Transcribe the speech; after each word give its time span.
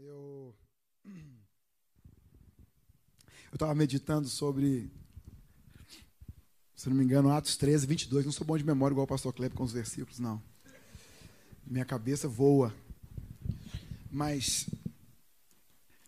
Eu 0.00 0.54
eu 3.50 3.54
estava 3.54 3.74
meditando 3.74 4.28
sobre, 4.28 4.92
se 6.76 6.88
não 6.88 6.96
me 6.96 7.02
engano, 7.02 7.32
Atos 7.32 7.56
13, 7.56 7.84
22. 7.84 8.24
Não 8.24 8.30
sou 8.30 8.46
bom 8.46 8.56
de 8.56 8.62
memória 8.62 8.94
igual 8.94 9.04
o 9.04 9.08
pastor 9.08 9.32
Kleber 9.32 9.56
com 9.56 9.64
os 9.64 9.72
versículos, 9.72 10.20
não. 10.20 10.40
Minha 11.66 11.84
cabeça 11.84 12.28
voa. 12.28 12.72
Mas 14.08 14.70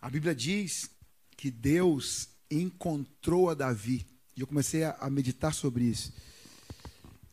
a 0.00 0.08
Bíblia 0.08 0.36
diz 0.36 0.88
que 1.36 1.50
Deus 1.50 2.28
encontrou 2.48 3.50
a 3.50 3.54
Davi. 3.54 4.06
E 4.36 4.40
eu 4.40 4.46
comecei 4.46 4.84
a 4.84 5.10
meditar 5.10 5.52
sobre 5.52 5.84
isso. 5.84 6.12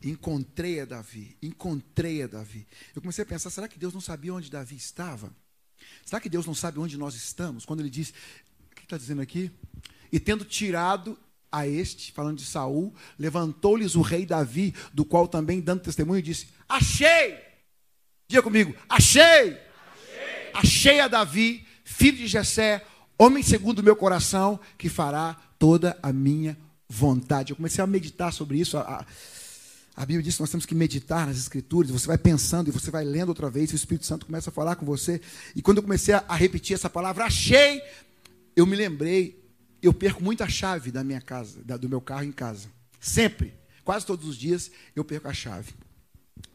Encontrei 0.02 0.80
a 0.80 0.86
Davi, 0.86 1.38
encontrei 1.40 2.24
a 2.24 2.28
Davi. 2.28 2.68
Eu 2.96 3.02
comecei 3.02 3.24
a 3.24 3.28
pensar, 3.28 3.52
será 3.52 3.68
que 3.68 3.78
Deus 3.78 3.94
não 3.94 4.02
sabia 4.02 4.34
onde 4.34 4.50
Davi 4.50 4.76
estava? 4.76 5.32
Será 6.08 6.22
que 6.22 6.30
Deus 6.30 6.46
não 6.46 6.56
sabe 6.56 6.80
onde 6.80 6.98
nós 6.98 7.16
estamos? 7.16 7.66
Quando 7.66 7.82
ele 7.82 7.90
diz, 7.90 8.14
o 8.72 8.76
que 8.76 8.84
está 8.84 8.98
dizendo 8.98 9.22
aqui? 9.22 9.52
E 10.10 10.22
tendo 10.22 10.46
tirado 10.46 11.20
a 11.52 11.68
este, 11.68 12.14
falando 12.14 12.38
de 12.38 12.46
Saul, 12.46 12.96
levantou-lhes 13.20 13.94
o 13.94 14.02
rei 14.02 14.26
Davi, 14.26 14.74
do 14.94 15.04
qual 15.04 15.28
também, 15.28 15.60
dando 15.60 15.82
testemunho, 15.82 16.22
disse: 16.22 16.48
Achei! 16.70 17.38
Diga 18.26 18.42
comigo, 18.42 18.74
achei! 18.88 19.20
Achei, 19.28 20.52
achei 20.54 21.00
a 21.02 21.10
Davi, 21.10 21.68
filho 21.84 22.20
de 22.20 22.28
Jessé, 22.28 22.86
homem 23.20 23.44
segundo 23.44 23.80
o 23.80 23.84
meu 23.84 23.96
coração, 23.98 24.58
que 24.78 24.88
fará 24.88 25.36
toda 25.60 26.00
a 26.02 26.14
minha 26.14 26.58
vontade. 26.88 27.52
Eu 27.52 27.58
comecei 27.58 27.84
a 27.84 27.88
meditar 27.88 28.32
sobre 28.32 28.58
isso. 28.58 28.78
A, 28.78 29.02
a 29.02 29.06
Bíblia 30.06 30.22
diz 30.22 30.36
que 30.36 30.42
nós 30.42 30.52
temos 30.52 30.66
que 30.66 30.76
meditar 30.76 31.26
nas 31.26 31.38
Escrituras. 31.38 31.90
Você 31.90 32.06
vai 32.06 32.18
pensando 32.18 32.68
e 32.68 32.72
você 32.72 32.92
vai 32.92 33.04
lendo 33.04 33.30
outra 33.30 33.50
vez. 33.50 33.72
E 33.72 33.74
o 33.74 33.76
Espírito 33.76 34.06
Santo 34.06 34.26
começa 34.28 34.50
a 34.52 34.54
falar 34.54 34.76
com 34.76 34.86
você. 34.86 35.20
E 35.56 35.62
quando 35.62 35.78
eu 35.78 35.84
comecei 35.84 36.14
a 36.14 36.36
repetir 36.36 36.76
essa 36.76 36.90
palavra, 36.90 37.26
achei, 37.26 37.82
eu 38.56 38.66
me 38.68 38.76
lembrei. 38.76 39.44
Eu 39.82 39.94
perco 39.94 40.24
muito 40.24 40.44
a 40.44 40.48
chave 40.50 40.92
da 40.92 41.04
minha 41.04 41.22
casa, 41.22 41.62
do 41.64 41.90
meu 41.90 42.02
carro 42.02 42.24
em 42.24 42.32
casa. 42.32 42.70
Sempre, 43.00 43.54
quase 43.84 44.06
todos 44.06 44.28
os 44.28 44.38
dias, 44.38 44.70
eu 44.96 45.04
perco 45.04 45.28
a 45.28 45.34
chave. 45.34 45.74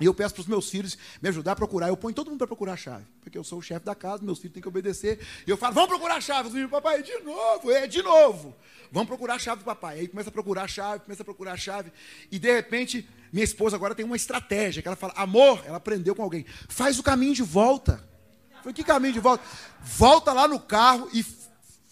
E 0.00 0.04
eu 0.04 0.12
peço 0.12 0.34
para 0.34 0.40
os 0.40 0.46
meus 0.46 0.68
filhos 0.68 0.98
me 1.20 1.28
ajudar 1.28 1.52
a 1.52 1.56
procurar. 1.56 1.88
Eu 1.88 1.96
ponho 1.96 2.14
todo 2.14 2.28
mundo 2.28 2.38
para 2.38 2.46
procurar 2.46 2.72
a 2.72 2.76
chave. 2.76 3.04
Porque 3.20 3.38
eu 3.38 3.44
sou 3.44 3.58
o 3.58 3.62
chefe 3.62 3.84
da 3.84 3.94
casa, 3.94 4.22
meus 4.22 4.38
filhos 4.38 4.54
têm 4.54 4.62
que 4.62 4.68
obedecer. 4.68 5.20
E 5.46 5.50
eu 5.50 5.56
falo, 5.56 5.74
vamos 5.74 5.88
procurar 5.88 6.16
a 6.16 6.20
chave. 6.20 6.48
Os 6.48 6.54
meninos, 6.54 6.70
papai, 6.70 7.02
de 7.02 7.16
novo, 7.20 7.70
é 7.70 7.86
de 7.86 8.02
novo. 8.02 8.54
Vamos 8.90 9.08
procurar 9.08 9.34
a 9.34 9.38
chave 9.38 9.60
do 9.60 9.64
papai. 9.64 10.00
Aí 10.00 10.08
começa 10.08 10.28
a 10.28 10.32
procurar 10.32 10.64
a 10.64 10.68
chave, 10.68 11.04
começa 11.04 11.22
a 11.22 11.24
procurar 11.24 11.52
a 11.52 11.56
chave. 11.56 11.92
E 12.30 12.38
de 12.38 12.52
repente, 12.52 13.08
minha 13.32 13.44
esposa 13.44 13.76
agora 13.76 13.94
tem 13.94 14.04
uma 14.04 14.16
estratégia, 14.16 14.82
que 14.82 14.88
ela 14.88 14.96
fala, 14.96 15.14
amor, 15.16 15.62
ela 15.64 15.76
aprendeu 15.76 16.14
com 16.14 16.22
alguém. 16.22 16.44
Faz 16.68 16.98
o 16.98 17.02
caminho 17.02 17.34
de 17.34 17.42
volta. 17.42 18.02
Falei, 18.58 18.74
que 18.74 18.84
caminho 18.84 19.12
de 19.12 19.20
volta? 19.20 19.44
Volta 19.80 20.32
lá 20.32 20.46
no 20.46 20.60
carro 20.60 21.08
e 21.12 21.24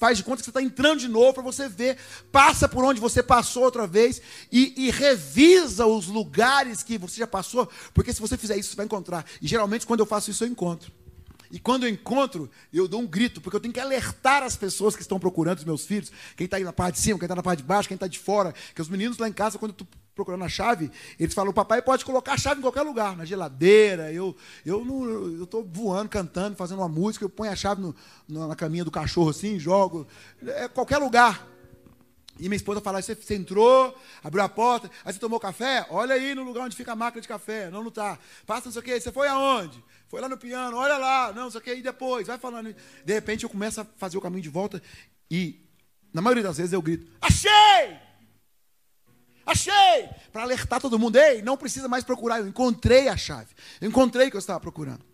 faz 0.01 0.17
de 0.17 0.25
conta 0.25 0.39
que 0.39 0.45
você 0.45 0.51
está 0.51 0.62
entrando 0.62 1.01
de 1.01 1.09
novo 1.09 1.34
para 1.34 1.43
você 1.43 1.69
ver, 1.69 1.98
passa 2.33 2.67
por 2.67 2.83
onde 2.83 2.98
você 2.98 3.23
passou 3.23 3.65
outra 3.65 3.87
vez 3.87 4.20
e, 4.51 4.87
e, 4.87 4.91
revisa 4.91 5.84
os 5.84 6.06
lugares 6.06 6.83
que 6.83 6.97
você 6.97 7.19
já 7.19 7.27
passou, 7.27 7.70
porque 7.93 8.11
se 8.11 8.21
você 8.21 8.39
fizer 8.39 8.56
isso, 8.56 8.71
você 8.71 8.77
vai 8.77 8.87
encontrar. 8.87 9.27
E 9.43 9.47
geralmente, 9.47 9.87
quando 9.87 10.01
eu 10.01 10.06
faço 10.06 10.31
isso, 10.31 10.43
eu 10.43 10.48
encontro. 10.48 10.91
E 11.53 11.59
quando 11.59 11.84
eu 11.84 11.91
encontro, 11.91 12.51
eu 12.73 12.89
dou 12.89 13.01
um 13.01 13.06
grito, 13.06 13.43
porque 13.43 13.56
eu 13.56 13.61
tenho 13.61 13.75
que 13.75 13.81
alertar 13.81 14.43
as 14.43 14.56
pessoas 14.56 14.97
que 14.97 15.03
estão 15.03 15.21
procurando 15.21 15.59
os 15.59 15.65
meus 15.65 15.84
filhos, 15.84 16.11
quem 16.34 16.47
está 16.47 16.56
aí 16.56 16.65
na 16.65 16.73
parte 16.73 16.95
de 16.95 17.03
cima, 17.03 17.19
quem 17.19 17.27
está 17.27 17.34
na 17.34 17.43
parte 17.43 17.59
de 17.59 17.65
baixo, 17.65 17.89
quem 17.89 17.97
está 17.97 18.06
de 18.06 18.19
fora, 18.19 18.55
que 18.75 18.81
os 18.81 18.89
meninos 18.89 19.19
lá 19.19 19.28
em 19.28 19.33
casa, 19.33 19.59
quando 19.59 19.73
estou 19.73 19.87
procurando 20.14 20.44
a 20.44 20.48
chave, 20.48 20.91
eles 21.19 21.34
falam, 21.34 21.53
papai 21.53 21.80
pode 21.80 22.05
colocar 22.05 22.34
a 22.34 22.39
chave 22.39 22.58
em 22.58 22.62
qualquer 22.62 22.83
lugar, 22.83 23.16
na 23.16 23.25
geladeira, 23.25 24.12
eu 24.12 24.36
eu 24.64 24.84
não, 24.84 25.05
eu 25.05 25.44
estou 25.44 25.64
voando, 25.64 26.08
cantando, 26.08 26.56
fazendo 26.56 26.78
uma 26.78 26.89
música, 26.89 27.25
eu 27.25 27.30
ponho 27.30 27.50
a 27.50 27.56
chave 27.56 27.80
no, 27.80 27.94
na 28.28 28.55
caminha 28.56 28.84
do 28.84 28.91
cachorro 28.91 29.31
assim, 29.31 29.58
jogo, 29.58 30.06
é 30.42 30.69
qualquer 30.69 30.98
lugar. 30.98 31.48
E 32.41 32.44
minha 32.44 32.56
esposa 32.56 32.81
fala, 32.81 33.03
você, 33.03 33.14
você 33.14 33.34
entrou, 33.34 33.94
abriu 34.25 34.42
a 34.42 34.48
porta, 34.48 34.91
aí 35.04 35.12
você 35.12 35.19
tomou 35.19 35.38
café? 35.38 35.87
Olha 35.91 36.15
aí 36.15 36.34
no 36.34 36.42
lugar 36.42 36.65
onde 36.65 36.75
fica 36.75 36.92
a 36.92 36.97
máquina 36.97 37.21
de 37.21 37.28
café. 37.28 37.71
Não, 37.71 37.82
não 37.82 37.88
está. 37.88 38.19
Passa 38.47 38.65
não 38.65 38.72
sei 38.72 38.81
o 38.81 38.82
quê. 38.82 38.98
Você 38.98 39.12
foi 39.12 39.28
aonde? 39.28 39.84
Foi 40.09 40.22
lá 40.22 40.28
no 40.28 40.38
piano, 40.38 40.75
olha 40.78 40.97
lá. 40.97 41.34
Não, 41.34 41.44
não 41.44 41.50
sei 41.50 41.60
o 41.60 41.62
quê. 41.62 41.75
E 41.75 41.82
depois, 41.82 42.28
vai 42.28 42.38
falando. 42.38 42.75
De 43.04 43.12
repente 43.12 43.44
eu 43.44 43.50
começo 43.50 43.82
a 43.82 43.87
fazer 43.98 44.16
o 44.16 44.22
caminho 44.22 44.42
de 44.42 44.48
volta 44.48 44.82
e, 45.31 45.60
na 46.15 46.22
maioria 46.22 46.42
das 46.42 46.56
vezes, 46.56 46.72
eu 46.72 46.81
grito, 46.81 47.06
achei! 47.21 48.09
Achei! 49.45 50.09
Para 50.33 50.43
alertar 50.43 50.81
todo 50.81 50.99
mundo, 50.99 51.17
ei, 51.17 51.43
não 51.43 51.56
precisa 51.56 51.89
mais 51.89 52.05
procurar, 52.05 52.41
eu 52.41 52.49
encontrei 52.49 53.09
a 53.09 53.17
chave. 53.17 53.49
Eu 53.81 53.89
encontrei 53.89 54.28
o 54.28 54.31
que 54.31 54.37
eu 54.37 54.41
estava 54.41 54.61
procurando. 54.61 55.05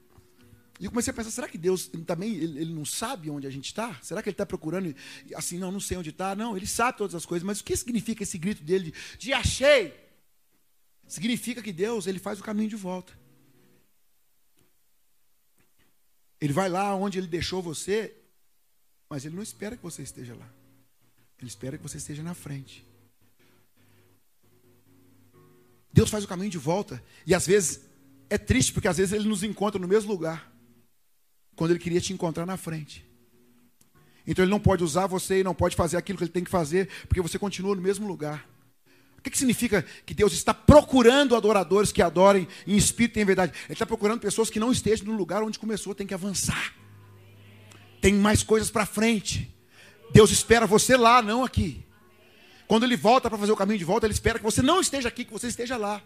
E 0.79 0.85
eu 0.85 0.91
comecei 0.91 1.11
a 1.11 1.15
pensar, 1.15 1.31
será 1.31 1.49
que 1.49 1.57
Deus 1.57 1.89
ele 1.93 2.05
também 2.05 2.35
ele, 2.35 2.61
ele 2.61 2.75
não 2.75 2.85
sabe 2.85 3.31
onde 3.31 3.47
a 3.47 3.51
gente 3.51 3.67
está? 3.67 3.99
Será 4.03 4.23
que 4.23 4.29
ele 4.29 4.35
está 4.35 4.45
procurando 4.45 4.95
assim, 5.35 5.59
não, 5.59 5.73
não 5.73 5.81
sei 5.81 5.97
onde 5.97 6.11
está? 6.11 6.35
Não, 6.35 6.57
ele 6.57 6.67
sabe 6.67 6.99
todas 6.99 7.15
as 7.15 7.25
coisas, 7.25 7.47
mas 7.47 7.61
o 7.61 7.65
que 7.65 7.75
significa 7.75 8.23
esse 8.23 8.37
grito 8.37 8.63
dele 8.63 8.93
de, 8.93 9.19
de 9.19 9.33
achei? 9.33 9.95
Significa 11.07 11.63
que 11.63 11.73
Deus 11.73 12.07
ele 12.07 12.19
faz 12.19 12.39
o 12.41 12.43
caminho 12.43 12.69
de 12.69 12.77
volta. 12.77 13.13
Ele 16.39 16.53
vai 16.53 16.69
lá 16.69 16.95
onde 16.95 17.19
ele 17.19 17.27
deixou 17.27 17.63
você, 17.63 18.15
mas 19.09 19.25
ele 19.25 19.35
não 19.35 19.43
espera 19.43 19.77
que 19.77 19.83
você 19.83 20.03
esteja 20.03 20.35
lá. 20.35 20.49
Ele 21.39 21.49
espera 21.49 21.79
que 21.79 21.83
você 21.83 21.97
esteja 21.97 22.23
na 22.23 22.35
frente. 22.35 22.85
Deus 25.97 26.11
faz 26.11 26.25
o 26.25 26.29
caminho 26.29 26.51
de 26.51 26.59
volta. 26.59 27.03
E 27.27 27.34
às 27.34 27.47
vezes 27.47 27.81
é 28.29 28.37
triste, 28.37 28.71
porque 28.71 28.87
às 28.87 28.99
vezes 28.99 29.15
ele 29.15 29.27
nos 29.27 29.43
encontra 29.43 29.81
no 29.81 29.89
mesmo 29.89 30.12
lugar, 30.12 30.53
quando 31.57 31.71
ele 31.71 31.81
queria 31.81 32.03
te 32.03 32.12
encontrar 32.12 32.45
na 32.45 32.59
frente. 32.59 33.03
Então 34.27 34.45
ele 34.45 34.51
não 34.51 34.61
pode 34.61 34.84
usar 34.84 35.07
você 35.07 35.41
e 35.41 35.45
não 35.45 35.55
pode 35.55 35.75
fazer 35.75 35.97
aquilo 35.97 36.19
que 36.19 36.25
ele 36.25 36.31
tem 36.31 36.45
que 36.45 36.51
fazer, 36.51 36.91
porque 37.09 37.23
você 37.23 37.39
continua 37.39 37.75
no 37.75 37.81
mesmo 37.81 38.07
lugar. 38.07 38.47
O 39.17 39.23
que, 39.23 39.31
que 39.31 39.39
significa 39.39 39.87
que 40.05 40.12
Deus 40.12 40.34
está 40.34 40.53
procurando 40.53 41.34
adoradores 41.34 41.91
que 41.91 42.03
adorem 42.03 42.47
em 42.67 42.77
espírito 42.77 43.19
e 43.19 43.23
em 43.23 43.25
verdade? 43.25 43.53
Ele 43.65 43.73
está 43.73 43.87
procurando 43.87 44.21
pessoas 44.21 44.51
que 44.51 44.61
não 44.61 44.71
estejam 44.71 45.07
no 45.07 45.17
lugar 45.17 45.43
onde 45.43 45.59
começou, 45.59 45.95
tem 45.95 46.07
que 46.07 46.13
avançar. 46.13 46.75
Tem 48.03 48.13
mais 48.13 48.43
coisas 48.43 48.71
para 48.71 48.84
frente. 48.84 49.51
Deus 50.13 50.31
espera 50.31 50.67
você 50.67 50.95
lá, 50.95 51.23
não 51.23 51.43
aqui. 51.43 51.86
Quando 52.66 52.84
ele 52.84 52.97
volta 52.97 53.28
para 53.28 53.38
fazer 53.38 53.53
o 53.53 53.56
caminho 53.56 53.78
de 53.78 53.84
volta, 53.84 54.06
ele 54.06 54.15
espera 54.15 54.38
que 54.38 54.44
você 54.44 54.62
não 54.62 54.81
esteja 54.81 55.09
aqui, 55.09 55.25
que 55.25 55.32
você 55.32 55.47
esteja 55.47 55.77
lá. 55.77 56.03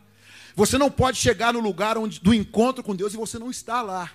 Você 0.55 0.77
não 0.77 0.91
pode 0.91 1.19
chegar 1.19 1.53
no 1.53 1.61
lugar 1.61 1.97
onde, 1.97 2.21
do 2.21 2.35
encontro 2.35 2.83
com 2.83 2.95
Deus 2.95 3.15
e 3.15 3.17
você 3.17 3.39
não 3.39 3.51
está 3.51 3.83
lá. 3.83 4.11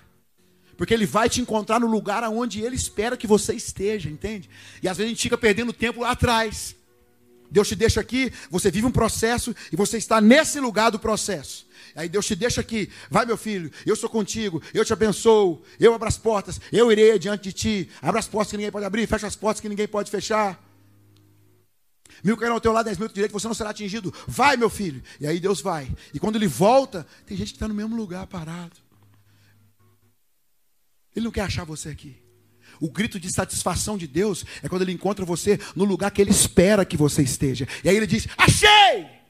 Porque 0.78 0.94
ele 0.94 1.06
vai 1.06 1.30
te 1.30 1.42
encontrar 1.42 1.80
no 1.80 1.88
lugar 1.88 2.24
onde 2.26 2.62
ele 2.62 2.76
espera 2.76 3.16
que 3.16 3.26
você 3.26 3.54
esteja, 3.54 4.10
entende? 4.10 4.50
E 4.84 4.90
às 4.90 4.98
vezes 4.98 5.08
a 5.08 5.14
gente 5.14 5.22
fica 5.22 5.38
perdendo 5.38 5.72
tempo 5.72 6.02
lá 6.02 6.12
atrás. 6.12 6.76
Deus 7.50 7.68
te 7.68 7.76
deixa 7.76 8.02
aqui, 8.02 8.34
você 8.50 8.70
vive 8.70 8.86
um 8.86 8.92
processo 8.92 9.56
e 9.72 9.76
você 9.76 9.98
está 9.98 10.20
nesse 10.20 10.60
lugar 10.60 10.90
do 10.92 11.00
processo. 11.00 11.66
Aí 11.96 12.10
Deus 12.10 12.26
te 12.26 12.36
deixa 12.36 12.60
aqui, 12.60 12.90
vai 13.10 13.26
meu 13.26 13.38
filho, 13.38 13.72
eu 13.86 13.96
sou 13.96 14.10
contigo, 14.10 14.62
eu 14.74 14.84
te 14.84 14.92
abençoo, 14.92 15.64
eu 15.80 15.94
abro 15.94 16.08
as 16.08 16.18
portas, 16.18 16.60
eu 16.72 16.92
irei 16.92 17.18
diante 17.18 17.44
de 17.44 17.54
ti, 17.54 17.90
abra 18.02 18.20
as 18.20 18.28
portas 18.28 18.52
que 18.52 18.58
ninguém 18.58 18.72
pode 18.72 18.86
abrir, 18.86 19.08
fecha 19.08 19.28
as 19.28 19.36
portas 19.36 19.62
que 19.62 19.70
ninguém 19.70 19.88
pode 19.88 20.12
fechar. 20.12 20.62
Mil 22.24 22.38
cairão 22.38 22.56
ao 22.56 22.62
teu 22.62 22.72
lado, 22.72 22.86
dez 22.86 22.98
mil 22.98 23.08
ao 23.08 23.14
direito, 23.14 23.32
você 23.32 23.48
não 23.48 23.54
será 23.54 23.70
atingido. 23.70 24.14
Vai, 24.28 24.58
meu 24.58 24.70
filho. 24.70 25.02
E 25.20 25.28
aí 25.28 25.40
Deus 25.40 25.62
vai. 25.62 25.90
E 26.14 26.20
quando 26.20 26.36
ele 26.36 26.48
volta, 26.48 27.06
tem 27.26 27.38
gente 27.38 27.50
que 27.50 27.56
está 27.56 27.68
no 27.68 27.74
mesmo 27.74 27.96
lugar 27.96 28.26
parado. 28.28 28.78
Ele 31.16 31.26
não 31.26 31.32
quer 31.32 31.42
achar 31.42 31.64
você 31.64 31.90
aqui. 31.90 32.18
O 32.80 32.90
grito 32.90 33.20
de 33.20 33.32
satisfação 33.32 33.98
de 33.98 34.08
Deus 34.08 34.46
é 34.62 34.68
quando 34.68 34.82
ele 34.82 34.92
encontra 34.92 35.24
você 35.24 35.60
no 35.76 35.86
lugar 35.86 36.12
que 36.12 36.22
ele 36.22 36.32
espera 36.32 36.84
que 36.84 36.98
você 36.98 37.22
esteja. 37.22 37.68
E 37.84 37.90
aí 37.90 37.96
ele 37.96 38.08
diz: 38.08 38.28
Achei! 38.38 39.25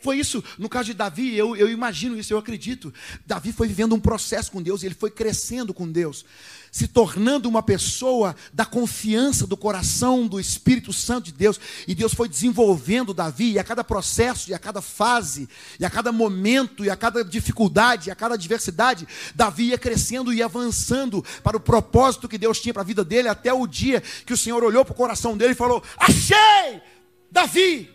Foi 0.00 0.18
isso, 0.18 0.42
no 0.58 0.68
caso 0.68 0.86
de 0.86 0.94
Davi, 0.94 1.34
eu, 1.34 1.56
eu 1.56 1.68
imagino 1.68 2.18
isso, 2.18 2.32
eu 2.32 2.38
acredito. 2.38 2.92
Davi 3.26 3.52
foi 3.52 3.68
vivendo 3.68 3.94
um 3.94 4.00
processo 4.00 4.50
com 4.50 4.62
Deus, 4.62 4.82
ele 4.82 4.94
foi 4.94 5.10
crescendo 5.10 5.72
com 5.74 5.90
Deus 5.90 6.24
se 6.70 6.86
tornando 6.86 7.48
uma 7.48 7.62
pessoa 7.62 8.34
da 8.52 8.64
confiança 8.64 9.46
do 9.46 9.56
coração 9.56 10.26
do 10.26 10.38
Espírito 10.38 10.92
Santo 10.92 11.26
de 11.26 11.32
Deus. 11.32 11.60
E 11.86 11.94
Deus 11.94 12.14
foi 12.14 12.28
desenvolvendo 12.28 13.14
Davi, 13.14 13.52
e 13.52 13.58
a 13.58 13.64
cada 13.64 13.82
processo, 13.82 14.50
e 14.50 14.54
a 14.54 14.58
cada 14.58 14.80
fase, 14.80 15.48
e 15.78 15.84
a 15.84 15.90
cada 15.90 16.12
momento, 16.12 16.84
e 16.84 16.90
a 16.90 16.96
cada 16.96 17.24
dificuldade, 17.24 18.08
e 18.08 18.12
a 18.12 18.14
cada 18.14 18.34
adversidade, 18.34 19.06
Davi 19.34 19.68
ia 19.68 19.78
crescendo 19.78 20.32
e 20.32 20.42
avançando 20.42 21.24
para 21.42 21.56
o 21.56 21.60
propósito 21.60 22.28
que 22.28 22.38
Deus 22.38 22.60
tinha 22.60 22.74
para 22.74 22.82
a 22.82 22.86
vida 22.86 23.04
dele, 23.04 23.28
até 23.28 23.52
o 23.52 23.66
dia 23.66 24.02
que 24.24 24.32
o 24.32 24.36
Senhor 24.36 24.62
olhou 24.62 24.84
para 24.84 24.92
o 24.92 24.96
coração 24.96 25.36
dele 25.36 25.52
e 25.52 25.56
falou: 25.56 25.82
Achei! 25.96 26.80
Davi, 27.30 27.90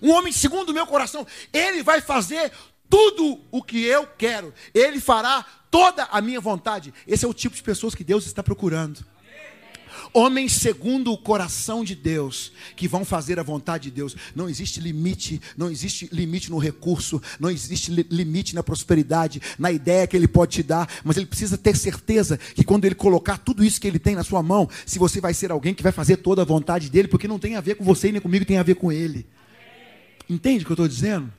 um 0.00 0.10
homem 0.12 0.32
segundo 0.32 0.70
o 0.70 0.74
meu 0.74 0.86
coração, 0.86 1.26
ele 1.52 1.82
vai 1.82 2.00
fazer 2.00 2.52
tudo 2.88 3.40
o 3.50 3.62
que 3.62 3.84
eu 3.84 4.06
quero, 4.06 4.52
ele 4.74 5.00
fará 5.00 5.44
toda 5.70 6.04
a 6.04 6.20
minha 6.20 6.40
vontade. 6.40 6.92
Esse 7.06 7.24
é 7.24 7.28
o 7.28 7.32
tipo 7.32 7.56
de 7.56 7.62
pessoas 7.62 7.94
que 7.94 8.04
Deus 8.04 8.26
está 8.26 8.42
procurando. 8.42 9.04
Homens 10.12 10.52
segundo 10.52 11.10
o 11.10 11.16
coração 11.16 11.82
de 11.82 11.94
Deus, 11.94 12.52
que 12.76 12.86
vão 12.86 13.02
fazer 13.02 13.38
a 13.38 13.42
vontade 13.42 13.84
de 13.84 13.92
Deus. 13.92 14.14
Não 14.34 14.46
existe 14.46 14.78
limite, 14.78 15.40
não 15.56 15.70
existe 15.70 16.06
limite 16.12 16.50
no 16.50 16.58
recurso, 16.58 17.20
não 17.40 17.50
existe 17.50 17.90
limite 18.10 18.54
na 18.54 18.62
prosperidade, 18.62 19.40
na 19.58 19.72
ideia 19.72 20.06
que 20.06 20.14
ele 20.14 20.28
pode 20.28 20.52
te 20.52 20.62
dar, 20.62 20.86
mas 21.02 21.16
ele 21.16 21.24
precisa 21.24 21.56
ter 21.56 21.74
certeza 21.76 22.36
que 22.36 22.62
quando 22.62 22.84
ele 22.84 22.94
colocar 22.94 23.38
tudo 23.38 23.64
isso 23.64 23.80
que 23.80 23.88
ele 23.88 23.98
tem 23.98 24.14
na 24.14 24.22
sua 24.22 24.42
mão, 24.42 24.68
se 24.84 24.98
você 24.98 25.18
vai 25.18 25.32
ser 25.32 25.50
alguém 25.50 25.72
que 25.72 25.82
vai 25.82 25.92
fazer 25.92 26.18
toda 26.18 26.42
a 26.42 26.44
vontade 26.44 26.90
dele, 26.90 27.08
porque 27.08 27.26
não 27.26 27.38
tem 27.38 27.56
a 27.56 27.60
ver 27.62 27.76
com 27.76 27.84
você 27.84 28.08
e 28.08 28.12
nem 28.12 28.20
comigo, 28.20 28.44
tem 28.44 28.58
a 28.58 28.62
ver 28.62 28.74
com 28.74 28.92
ele. 28.92 29.26
Entende 30.28 30.62
o 30.62 30.66
que 30.66 30.72
eu 30.72 30.74
estou 30.74 30.88
dizendo? 30.88 31.32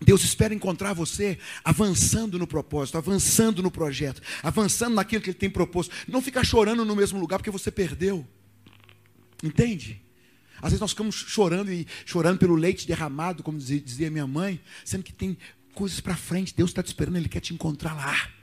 Deus 0.00 0.22
espera 0.24 0.54
encontrar 0.54 0.92
você 0.92 1.38
avançando 1.64 2.38
no 2.38 2.46
propósito, 2.46 2.98
avançando 2.98 3.62
no 3.62 3.70
projeto, 3.70 4.20
avançando 4.42 4.94
naquilo 4.94 5.22
que 5.22 5.30
Ele 5.30 5.38
tem 5.38 5.48
proposto. 5.48 5.94
Não 6.06 6.20
ficar 6.20 6.44
chorando 6.44 6.84
no 6.84 6.94
mesmo 6.94 7.18
lugar 7.18 7.38
porque 7.38 7.50
você 7.50 7.70
perdeu. 7.70 8.26
Entende? 9.42 10.02
Às 10.58 10.70
vezes 10.70 10.80
nós 10.80 10.90
ficamos 10.90 11.14
chorando 11.14 11.72
e 11.72 11.86
chorando 12.04 12.38
pelo 12.38 12.54
leite 12.54 12.86
derramado, 12.86 13.42
como 13.42 13.58
dizia 13.58 14.10
minha 14.10 14.26
mãe, 14.26 14.60
sendo 14.84 15.02
que 15.02 15.12
tem 15.12 15.36
coisas 15.74 16.00
para 16.00 16.16
frente. 16.16 16.54
Deus 16.54 16.70
está 16.70 16.82
te 16.82 16.88
esperando, 16.88 17.16
Ele 17.16 17.28
quer 17.28 17.40
te 17.40 17.54
encontrar 17.54 17.94
lá. 17.94 18.35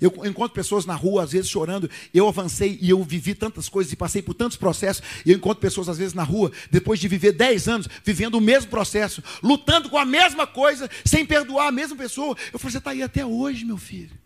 Eu 0.00 0.12
encontro 0.24 0.54
pessoas 0.54 0.84
na 0.84 0.94
rua, 0.94 1.22
às 1.22 1.32
vezes 1.32 1.48
chorando. 1.48 1.90
Eu 2.12 2.28
avancei 2.28 2.78
e 2.80 2.90
eu 2.90 3.02
vivi 3.02 3.34
tantas 3.34 3.68
coisas 3.68 3.92
e 3.92 3.96
passei 3.96 4.22
por 4.22 4.34
tantos 4.34 4.56
processos. 4.56 5.02
E 5.24 5.30
eu 5.30 5.36
encontro 5.36 5.60
pessoas, 5.60 5.88
às 5.88 5.98
vezes, 5.98 6.14
na 6.14 6.22
rua, 6.22 6.52
depois 6.70 7.00
de 7.00 7.08
viver 7.08 7.32
10 7.32 7.68
anos, 7.68 7.88
vivendo 8.04 8.36
o 8.36 8.40
mesmo 8.40 8.70
processo, 8.70 9.22
lutando 9.42 9.88
com 9.88 9.98
a 9.98 10.04
mesma 10.04 10.46
coisa, 10.46 10.90
sem 11.04 11.24
perdoar 11.24 11.68
a 11.68 11.72
mesma 11.72 11.96
pessoa. 11.96 12.36
Eu 12.52 12.58
falo, 12.58 12.72
você 12.72 12.78
está 12.78 12.90
aí 12.90 13.02
até 13.02 13.24
hoje, 13.24 13.64
meu 13.64 13.78
filho. 13.78 14.16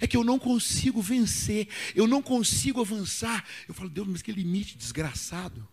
É 0.00 0.06
que 0.06 0.16
eu 0.16 0.24
não 0.24 0.38
consigo 0.38 1.00
vencer, 1.00 1.68
eu 1.94 2.06
não 2.06 2.20
consigo 2.20 2.80
avançar. 2.80 3.44
Eu 3.68 3.74
falo, 3.74 3.88
Deus, 3.88 4.08
mas 4.08 4.22
que 4.22 4.32
limite 4.32 4.76
desgraçado. 4.76 5.66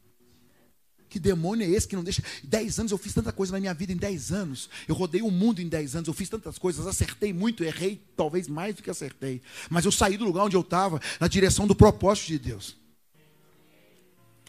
Que 1.12 1.20
demônio 1.20 1.66
é 1.66 1.70
esse 1.70 1.86
que 1.86 1.94
não 1.94 2.06
deixa? 2.06 2.24
Dez 2.42 2.80
anos 2.80 2.90
eu 2.90 2.98
fiz 2.98 3.14
tanta 3.14 3.34
coisa 3.34 3.52
na 3.52 3.60
minha 3.60 3.74
vida 3.74 3.92
em 3.92 3.98
dez 3.98 4.32
anos. 4.32 4.70
Eu 4.88 4.96
rodei 4.96 5.22
o 5.22 5.30
mundo 5.30 5.62
em 5.62 5.68
dez 5.68 5.94
anos, 5.94 6.08
eu 6.08 6.14
fiz 6.14 6.30
tantas 6.30 6.58
coisas, 6.58 6.88
acertei 6.88 7.34
muito, 7.34 7.66
errei 7.66 8.02
talvez 8.16 8.48
mais 8.48 8.76
do 8.76 8.82
que 8.82 8.90
acertei. 8.90 9.42
Mas 9.70 9.84
eu 9.84 9.92
saí 9.92 10.16
do 10.16 10.24
lugar 10.24 10.46
onde 10.46 10.56
eu 10.56 10.62
estava, 10.62 11.02
na 11.20 11.28
direção 11.28 11.68
do 11.68 11.76
propósito 11.76 12.28
de 12.28 12.40
Deus. 12.40 12.78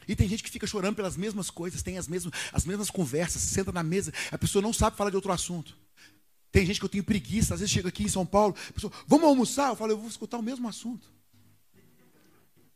E 0.06 0.14
tem 0.14 0.28
gente 0.28 0.44
que 0.44 0.50
fica 0.52 0.64
chorando 0.64 0.94
pelas 0.94 1.16
mesmas 1.16 1.50
coisas, 1.50 1.82
tem 1.82 1.98
as 1.98 2.06
mesmas, 2.06 2.32
as 2.52 2.64
mesmas 2.64 2.90
conversas, 2.90 3.42
senta 3.42 3.72
na 3.72 3.82
mesa, 3.82 4.12
a 4.30 4.38
pessoa 4.38 4.62
não 4.62 4.72
sabe 4.72 4.96
falar 4.96 5.10
de 5.10 5.16
outro 5.16 5.32
assunto. 5.32 5.76
Tem 6.52 6.64
gente 6.64 6.78
que 6.78 6.84
eu 6.84 6.88
tenho 6.88 7.02
preguiça, 7.02 7.54
às 7.54 7.60
vezes 7.60 7.74
chega 7.74 7.88
aqui 7.88 8.04
em 8.04 8.08
São 8.08 8.24
Paulo, 8.24 8.54
a 8.68 8.72
pessoa, 8.72 8.92
vamos 9.08 9.26
almoçar? 9.26 9.70
Eu 9.70 9.76
falo, 9.76 9.90
eu 9.90 9.98
vou 9.98 10.06
escutar 10.06 10.38
o 10.38 10.42
mesmo 10.42 10.68
assunto. 10.68 11.10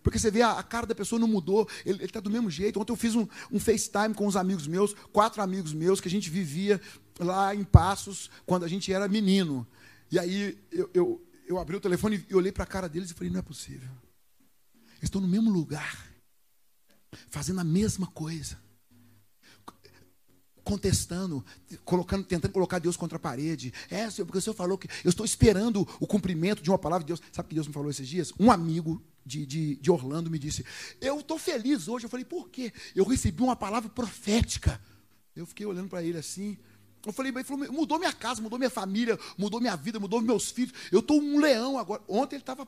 Porque 0.07 0.21
você 0.21 0.31
vê 0.31 0.41
a, 0.41 0.53
a 0.53 0.63
cara 0.63 0.87
da 0.87 0.95
pessoa 0.95 1.19
não 1.19 1.27
mudou, 1.27 1.69
ele 1.85 2.05
está 2.05 2.21
do 2.21 2.31
mesmo 2.31 2.49
jeito. 2.49 2.79
Ontem 2.81 2.93
eu 2.93 2.97
fiz 2.97 3.17
um, 3.17 3.27
um 3.51 3.59
FaceTime 3.59 4.15
com 4.15 4.25
uns 4.25 4.37
amigos 4.37 4.69
meus, 4.69 4.95
quatro 5.13 5.43
amigos 5.43 5.73
meus, 5.73 6.01
que 6.01 6.07
a 6.07 6.11
gente 6.11 6.31
vivia 6.31 6.81
lá 7.19 7.53
em 7.53 7.65
Passos, 7.65 8.31
quando 8.47 8.65
a 8.65 8.69
gente 8.69 8.93
era 8.93 9.09
menino. 9.09 9.67
E 10.09 10.17
aí 10.17 10.57
eu, 10.71 10.89
eu, 10.95 11.27
eu 11.49 11.59
abri 11.59 11.75
o 11.75 11.81
telefone 11.81 12.25
e 12.31 12.37
olhei 12.37 12.53
para 12.53 12.63
a 12.63 12.69
cara 12.69 12.89
deles 12.89 13.11
e 13.11 13.15
falei: 13.15 13.33
não 13.33 13.41
é 13.41 13.43
possível. 13.43 13.91
Eles 14.91 15.03
estão 15.03 15.21
no 15.21 15.27
mesmo 15.27 15.51
lugar, 15.51 16.07
fazendo 17.29 17.59
a 17.59 17.65
mesma 17.65 18.07
coisa 18.07 18.57
contestando, 20.63 21.45
colocando, 21.85 22.25
tentando 22.25 22.53
colocar 22.53 22.79
Deus 22.79 22.97
contra 22.97 23.17
a 23.17 23.21
parede. 23.21 23.75
É, 23.91 24.09
porque 24.09 24.39
o 24.39 24.41
Senhor 24.41 24.55
falou 24.55 24.79
que 24.79 24.89
eu 25.05 25.09
estou 25.09 25.27
esperando 25.27 25.81
o 25.99 26.07
cumprimento 26.07 26.63
de 26.63 26.71
uma 26.71 26.79
palavra 26.79 27.03
de 27.03 27.09
Deus. 27.09 27.21
Sabe 27.33 27.47
o 27.47 27.49
que 27.49 27.55
Deus 27.57 27.67
me 27.67 27.73
falou 27.73 27.91
esses 27.91 28.07
dias? 28.07 28.33
Um 28.39 28.53
amigo 28.53 29.03
de, 29.27 29.45
de, 29.45 29.77
de 29.77 29.91
Orlando 29.91 30.31
me 30.31 30.39
disse: 30.39 30.65
Eu 31.01 31.19
estou 31.19 31.39
feliz 31.39 31.89
hoje. 31.89 32.07
Eu 32.07 32.11
falei, 32.11 32.25
por 32.25 32.49
quê? 32.49 32.73
Eu 32.95 33.05
recebi 33.05 33.43
uma 33.43 33.57
palavra 33.57 33.91
profética. 33.91 34.81
Eu 35.35 35.45
fiquei 35.45 35.67
olhando 35.67 35.89
para 35.89 36.03
ele 36.03 36.17
assim. 36.17 36.57
Eu 37.05 37.13
falei, 37.13 37.31
ele 37.31 37.45
falou, 37.45 37.73
mudou 37.73 37.99
minha 37.99 38.13
casa, 38.13 38.43
mudou 38.43 38.59
minha 38.59 38.71
família, 38.71 39.19
mudou 39.39 39.61
minha 39.61 39.77
vida, 39.77 40.01
mudou 40.01 40.21
meus 40.21 40.51
filhos. 40.51 40.73
Eu 40.91 41.01
estou 41.01 41.21
um 41.21 41.39
leão 41.39 41.79
agora. 41.79 42.03
Ontem 42.09 42.37
ele 42.37 42.43
estava 42.43 42.67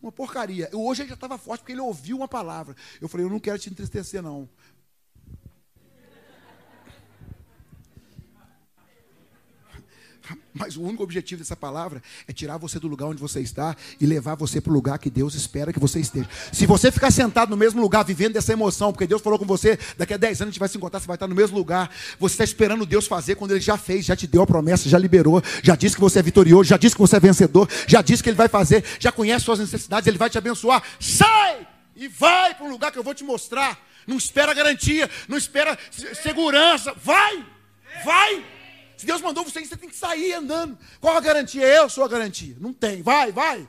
uma 0.00 0.12
porcaria. 0.12 0.68
Hoje 0.72 1.02
ele 1.02 1.08
já 1.08 1.14
estava 1.14 1.38
forte 1.38 1.60
porque 1.60 1.72
ele 1.72 1.80
ouviu 1.80 2.16
uma 2.16 2.28
palavra. 2.28 2.76
Eu 3.00 3.08
falei, 3.08 3.26
eu 3.26 3.30
não 3.30 3.40
quero 3.40 3.58
te 3.58 3.70
entristecer, 3.70 4.22
não. 4.22 4.48
Mas 10.54 10.76
o 10.76 10.82
único 10.82 11.02
objetivo 11.02 11.40
dessa 11.40 11.56
palavra 11.56 12.02
é 12.26 12.32
tirar 12.32 12.56
você 12.56 12.78
do 12.78 12.88
lugar 12.88 13.06
onde 13.06 13.20
você 13.20 13.40
está 13.40 13.76
e 14.00 14.06
levar 14.06 14.34
você 14.34 14.60
para 14.60 14.70
o 14.70 14.74
lugar 14.74 14.98
que 14.98 15.10
Deus 15.10 15.34
espera 15.34 15.72
que 15.72 15.78
você 15.78 16.00
esteja. 16.00 16.28
Se 16.52 16.66
você 16.66 16.90
ficar 16.90 17.10
sentado 17.10 17.50
no 17.50 17.56
mesmo 17.56 17.80
lugar, 17.80 18.04
vivendo 18.04 18.32
dessa 18.32 18.52
emoção, 18.52 18.92
porque 18.92 19.06
Deus 19.06 19.20
falou 19.20 19.38
com 19.38 19.44
você, 19.44 19.78
daqui 19.98 20.14
a 20.14 20.16
10 20.16 20.42
anos 20.42 20.48
a 20.48 20.52
gente 20.52 20.60
vai 20.60 20.68
se 20.68 20.78
encontrar, 20.78 21.00
você 21.00 21.06
vai 21.06 21.16
estar 21.16 21.26
no 21.26 21.34
mesmo 21.34 21.56
lugar. 21.56 21.90
Você 22.18 22.34
está 22.34 22.44
esperando 22.44 22.86
Deus 22.86 23.06
fazer 23.06 23.34
quando 23.34 23.50
Ele 23.50 23.60
já 23.60 23.76
fez, 23.76 24.04
já 24.06 24.16
te 24.16 24.26
deu 24.26 24.42
a 24.42 24.46
promessa, 24.46 24.88
já 24.88 24.98
liberou, 24.98 25.42
já 25.62 25.76
disse 25.76 25.94
que 25.94 26.00
você 26.00 26.20
é 26.20 26.22
vitorioso, 26.22 26.64
já 26.64 26.76
disse 26.76 26.94
que 26.94 27.00
você 27.00 27.16
é 27.16 27.20
vencedor, 27.20 27.68
já 27.86 28.00
disse 28.00 28.22
que 28.22 28.30
Ele 28.30 28.36
vai 28.36 28.48
fazer, 28.48 28.84
já 28.98 29.12
conhece 29.12 29.44
suas 29.44 29.58
necessidades, 29.58 30.06
Ele 30.06 30.18
vai 30.18 30.30
te 30.30 30.38
abençoar. 30.38 30.82
Sai 30.98 31.66
e 31.96 32.08
vai 32.08 32.54
para 32.54 32.64
um 32.64 32.70
lugar 32.70 32.90
que 32.90 32.98
eu 32.98 33.02
vou 33.02 33.14
te 33.14 33.24
mostrar. 33.24 33.78
Não 34.06 34.16
espera 34.16 34.54
garantia, 34.54 35.10
não 35.28 35.36
espera 35.36 35.78
segurança. 36.22 36.94
Vai, 37.02 37.44
vai. 38.04 38.53
Se 39.04 39.06
Deus 39.06 39.20
mandou 39.20 39.44
você, 39.44 39.62
você 39.62 39.76
tem 39.76 39.90
que 39.90 39.94
sair 39.94 40.32
andando. 40.32 40.78
Qual 40.98 41.14
a 41.14 41.20
garantia? 41.20 41.62
Eu 41.62 41.90
sou 41.90 42.02
a 42.02 42.08
garantia. 42.08 42.56
Não 42.58 42.72
tem. 42.72 43.02
Vai, 43.02 43.30
vai. 43.30 43.68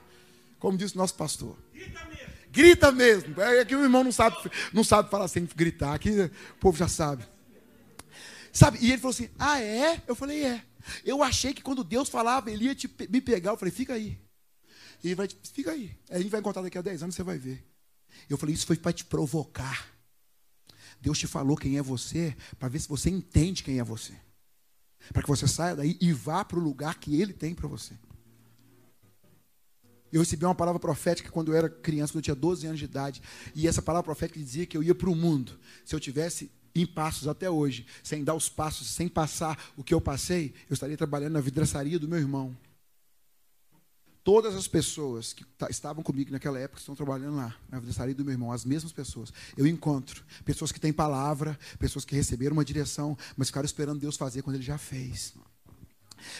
Como 0.58 0.78
disse 0.78 0.96
o 0.96 0.98
nosso 0.98 1.14
pastor. 1.16 1.58
Grita 1.74 2.06
mesmo. 2.06 2.34
Grita 2.54 2.92
mesmo. 2.94 3.42
É 3.42 3.66
que 3.66 3.76
o 3.76 3.84
irmão 3.84 4.02
não 4.02 4.14
sabe, 4.14 4.38
não 4.72 4.82
sabe 4.82 5.12
falar 5.12 5.28
sem 5.28 5.46
gritar. 5.54 5.94
Aqui 5.94 6.10
o 6.22 6.56
povo 6.62 6.78
já 6.78 6.88
sabe. 6.88 7.26
Sabe? 8.54 8.78
E 8.80 8.88
ele 8.88 8.98
falou 8.98 9.10
assim: 9.10 9.30
Ah, 9.38 9.62
é? 9.62 10.02
Eu 10.08 10.16
falei: 10.16 10.42
É. 10.42 10.64
Eu 11.04 11.22
achei 11.22 11.54
que 11.54 11.62
quando 11.62 11.84
Deus 11.84 12.08
falava, 12.08 12.50
ele 12.50 12.64
ia 12.64 12.74
te, 12.74 12.90
me 13.10 13.20
pegar. 13.20 13.52
Eu 13.52 13.58
falei: 13.58 13.74
Fica 13.74 13.94
aí. 13.94 14.18
E 15.04 15.10
ele 15.10 15.16
vai, 15.16 15.28
fica 15.52 15.72
aí. 15.72 15.92
A 16.10 16.18
gente 16.18 16.30
vai 16.30 16.40
encontrar 16.40 16.62
daqui 16.62 16.78
a 16.78 16.82
10 16.82 17.04
anos, 17.04 17.16
você 17.16 17.24
vai 17.24 17.38
ver. 17.38 17.62
Eu 18.30 18.38
falei: 18.38 18.56
Isso 18.56 18.66
foi 18.66 18.78
para 18.78 18.94
te 18.94 19.04
provocar. 19.04 19.86
Deus 21.02 21.20
te 21.20 21.28
falou 21.28 21.58
quem 21.58 21.78
é 21.78 21.82
você, 21.82 22.34
para 22.58 22.70
ver 22.70 22.80
se 22.80 22.88
você 22.88 23.10
entende 23.10 23.64
quem 23.64 23.80
é 23.80 23.84
você. 23.84 24.14
Para 25.12 25.22
que 25.22 25.28
você 25.28 25.48
saia 25.48 25.76
daí 25.76 25.98
e 26.00 26.12
vá 26.12 26.44
para 26.44 26.60
o 26.60 26.62
lugar 26.62 26.96
que 27.00 27.20
Ele 27.20 27.34
tem 27.34 27.54
para 27.54 27.68
você. 27.68 27.94
Eu 30.12 30.22
recebi 30.22 30.46
uma 30.46 30.56
palavra 30.56 30.80
profética 30.80 31.30
quando 31.30 31.52
eu 31.52 31.58
era 31.58 31.70
criança, 31.70 32.14
quando 32.14 32.20
eu 32.20 32.24
tinha 32.24 32.36
12 32.36 32.68
anos 32.68 32.80
de 32.80 32.86
idade. 32.86 33.22
E 33.54 33.68
essa 33.68 33.82
palavra 33.82 34.06
profética 34.06 34.40
dizia 34.40 34.66
que 34.66 34.78
eu 34.78 34.82
ia 34.82 34.96
para 34.96 35.10
o 35.10 35.16
mundo. 35.16 35.60
Se 35.84 35.94
eu 35.94 36.00
tivesse 36.00 36.50
em 36.74 36.86
passos 36.86 37.28
até 37.28 37.50
hoje, 37.50 37.86
sem 38.04 38.24
dar 38.24 38.34
os 38.34 38.50
passos, 38.50 38.88
sem 38.88 39.08
passar 39.08 39.72
o 39.76 39.84
que 39.84 39.94
eu 39.94 40.02
passei, 40.02 40.54
eu 40.70 40.74
estaria 40.74 40.98
trabalhando 40.98 41.34
na 41.34 41.42
vidraçaria 41.42 42.00
do 42.00 42.08
meu 42.08 42.20
irmão. 42.20 42.56
Todas 44.26 44.56
as 44.56 44.68
pessoas 44.68 45.34
que 45.34 45.46
estavam 45.70 46.02
comigo 46.02 46.32
naquela 46.32 46.58
época 46.58 46.80
estão 46.80 46.96
trabalhando 46.96 47.36
lá, 47.36 47.56
na 47.70 47.78
vidraçaria 47.78 48.16
do 48.16 48.26
meu 48.26 48.32
irmão, 48.34 48.52
as 48.52 48.66
mesmas 48.66 48.92
pessoas. 48.92 49.32
Eu 49.56 49.68
encontro 49.68 50.26
pessoas 50.44 50.72
que 50.72 50.80
têm 50.80 50.92
palavra, 50.92 51.60
pessoas 51.78 52.04
que 52.04 52.16
receberam 52.16 52.54
uma 52.54 52.66
direção, 52.66 53.16
mas 53.38 53.50
ficaram 53.50 53.68
esperando 53.68 54.00
Deus 54.00 54.18
fazer 54.18 54.42
quando 54.42 54.56
ele 54.56 54.66
já 54.66 54.80
fez. 54.80 55.36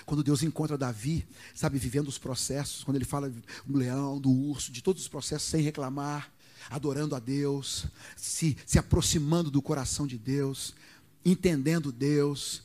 Quando 0.04 0.24
Deus 0.24 0.42
encontra 0.42 0.80
Davi, 0.80 1.28
sabe, 1.54 1.78
vivendo 1.78 2.08
os 2.08 2.18
processos, 2.18 2.84
quando 2.84 2.96
ele 2.96 3.06
fala 3.06 3.32
do 3.64 3.78
leão, 3.78 4.20
do 4.20 4.32
urso, 4.32 4.72
de 4.72 4.82
todos 4.82 5.04
os 5.04 5.08
processos 5.08 5.48
sem 5.48 5.62
reclamar, 5.62 6.34
adorando 6.72 7.16
a 7.16 7.20
Deus, 7.20 7.86
se, 8.18 8.58
se 8.66 8.80
aproximando 8.80 9.52
do 9.52 9.62
coração 9.62 10.08
de 10.08 10.18
Deus, 10.18 10.74
entendendo 11.24 11.92
Deus, 11.92 12.64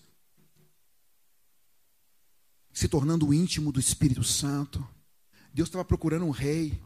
se 2.73 2.89
tornando 2.89 3.35
íntimo 3.35 3.71
do 3.71 3.79
Espírito 3.79 4.25
Santo. 4.25 4.83
Deus 5.53 5.69
estava 5.69 5.85
procurando 5.85 6.25
um 6.25 6.31
rei. 6.31 6.81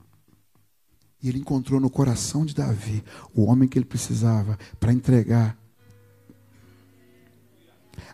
E 1.22 1.28
ele 1.28 1.38
encontrou 1.38 1.80
no 1.80 1.88
coração 1.88 2.44
de 2.44 2.54
Davi 2.54 3.02
o 3.34 3.44
homem 3.44 3.68
que 3.68 3.78
ele 3.78 3.86
precisava 3.86 4.58
para 4.78 4.92
entregar. 4.92 5.56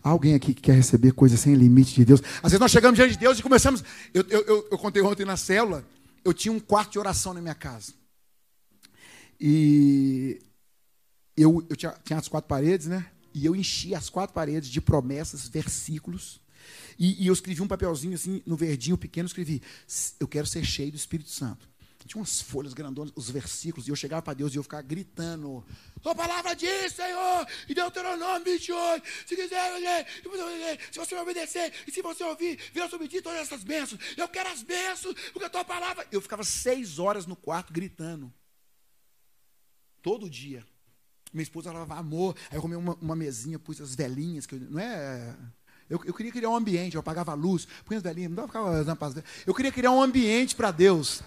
Há 0.03 0.11
alguém 0.11 0.35
aqui 0.35 0.55
que 0.55 0.63
quer 0.63 0.75
receber 0.75 1.13
coisas 1.13 1.41
sem 1.41 1.55
limite 1.55 1.95
de 1.95 2.05
Deus? 2.05 2.23
Às 2.37 2.53
vezes 2.53 2.61
nós 2.61 2.71
chegamos 2.71 2.97
diante 2.97 3.13
de 3.13 3.19
Deus 3.19 3.39
e 3.39 3.43
começamos. 3.43 3.83
Eu, 4.15 4.25
eu, 4.29 4.41
eu, 4.43 4.69
eu 4.71 4.79
contei 4.79 5.03
ontem 5.03 5.25
na 5.25 5.37
célula, 5.37 5.85
eu 6.25 6.33
tinha 6.33 6.53
um 6.53 6.61
quarto 6.61 6.93
de 6.93 6.99
oração 6.99 7.35
na 7.35 7.41
minha 7.41 7.55
casa. 7.55 7.93
E 9.41 10.41
eu, 11.37 11.65
eu 11.69 11.77
tinha, 11.77 11.95
tinha 12.05 12.19
as 12.19 12.29
quatro 12.29 12.49
paredes, 12.49 12.87
né? 12.87 13.07
E 13.35 13.47
eu 13.47 13.57
enchi 13.57 13.95
as 13.95 14.09
quatro 14.11 14.35
paredes 14.35 14.69
de 14.69 14.81
promessas, 14.81 15.49
versículos 15.49 16.41
e, 17.01 17.25
e, 17.25 17.27
eu 17.29 17.33
escrevi 17.33 17.63
um 17.63 17.67
papelzinho 17.67 18.15
assim, 18.15 18.43
no 18.45 18.59
verdinho 18.59 18.99
pequeno, 18.99 19.27
escrevi: 19.27 19.63
Eu 20.21 20.29
quero 20.29 20.47
ser 20.47 20.63
cheio 20.63 20.91
do 20.91 20.99
Espírito 20.99 21.31
Santo. 21.31 21.67
tinha 22.07 22.21
umas 22.21 22.43
folhas 22.43 22.75
grandonas, 22.75 23.11
os 23.17 23.31
versículos, 23.31 23.89
e 23.89 23.91
eu 23.91 23.97
chegava 23.97 24.21
para 24.21 24.35
Deus 24.35 24.53
e 24.53 24.59
eu 24.59 24.63
ficava 24.63 24.83
gritando: 24.83 25.65
Sua 26.03 26.15
palavra 26.15 26.55
diz, 26.55 26.93
Senhor, 26.93 27.47
e 27.67 27.75
Deuteronômio 27.75 28.45
28, 28.45 29.09
se 29.25 29.35
quiser, 29.35 30.07
se 30.93 30.99
você 30.99 31.15
obedecer, 31.15 31.73
e 31.87 31.91
se 31.91 32.03
você 32.03 32.23
ouvir, 32.23 32.61
virá 32.75 32.87
sobre 32.87 33.09
ti 33.09 33.23
todas 33.23 33.41
essas 33.41 33.65
bênçãos. 33.65 33.99
Eu 34.15 34.29
quero 34.29 34.51
as 34.51 34.63
bênçãos, 34.63 35.15
porque 35.33 35.47
a 35.47 35.51
tua 35.51 35.65
palavra. 35.65 36.07
Eu 36.13 36.21
ficava 36.21 36.45
seis 36.45 36.99
horas 36.99 37.25
no 37.25 37.35
quarto 37.35 37.73
gritando. 37.73 38.31
Todo 40.03 40.29
dia. 40.29 40.67
Minha 41.33 41.45
esposa 41.45 41.73
falava 41.73 41.95
amor. 41.95 42.37
Aí 42.51 42.59
eu 42.59 42.63
comi 42.63 42.77
uma, 42.77 42.95
uma 42.97 43.17
mesinha, 43.17 43.59
pus 43.59 43.81
as 43.81 43.95
velhinhas, 43.95 44.45
que 44.45 44.55
eu, 44.55 44.61
não 44.61 44.81
é. 44.81 45.35
Eu, 45.91 46.01
eu, 46.05 46.15
queria 46.15 46.31
criar 46.31 46.51
um 46.51 46.55
ambiente, 46.55 46.95
eu 46.95 47.01
apagava 47.01 47.33
a 47.33 47.35
luz, 47.35 47.67
punha 47.85 47.99
as 47.99 48.03
velhinhas, 48.03 48.31
não 48.31 48.47
ficava 48.47 48.85
Eu 49.45 49.53
queria 49.53 49.73
criar 49.73 49.91
um 49.91 50.01
ambiente 50.01 50.55
para 50.55 50.71
Deus. 50.71 51.21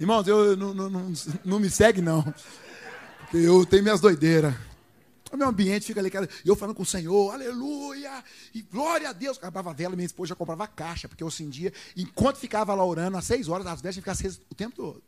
Irmãos, 0.00 0.26
eu 0.26 0.56
não, 0.56 0.74
não, 0.74 0.90
não, 0.90 1.12
não, 1.44 1.60
me 1.60 1.70
segue, 1.70 2.02
não. 2.02 2.22
Porque 3.20 3.36
eu 3.36 3.64
tenho 3.64 3.84
minhas 3.84 4.00
doideiras. 4.00 4.52
O 5.30 5.36
meu 5.36 5.48
ambiente 5.48 5.86
fica 5.86 6.00
ali, 6.00 6.10
eu 6.44 6.56
falando 6.56 6.74
com 6.74 6.82
o 6.82 6.86
Senhor, 6.86 7.32
aleluia, 7.32 8.22
e 8.52 8.62
glória 8.62 9.08
a 9.08 9.12
Deus. 9.12 9.38
Acabava 9.38 9.70
a 9.70 9.72
vela, 9.72 9.94
minha 9.94 10.06
esposa 10.06 10.30
já 10.30 10.34
comprava 10.34 10.66
caixa, 10.66 11.08
porque 11.08 11.22
eu 11.22 11.28
acendia. 11.28 11.72
Enquanto 11.96 12.38
ficava 12.38 12.74
lá 12.74 12.84
orando, 12.84 13.16
às 13.16 13.24
seis 13.24 13.48
horas, 13.48 13.66
as 13.66 13.80
velas 13.80 13.94
ficavam 13.94 14.18
acesas 14.18 14.40
o 14.50 14.54
tempo 14.56 14.74
todo. 14.74 15.02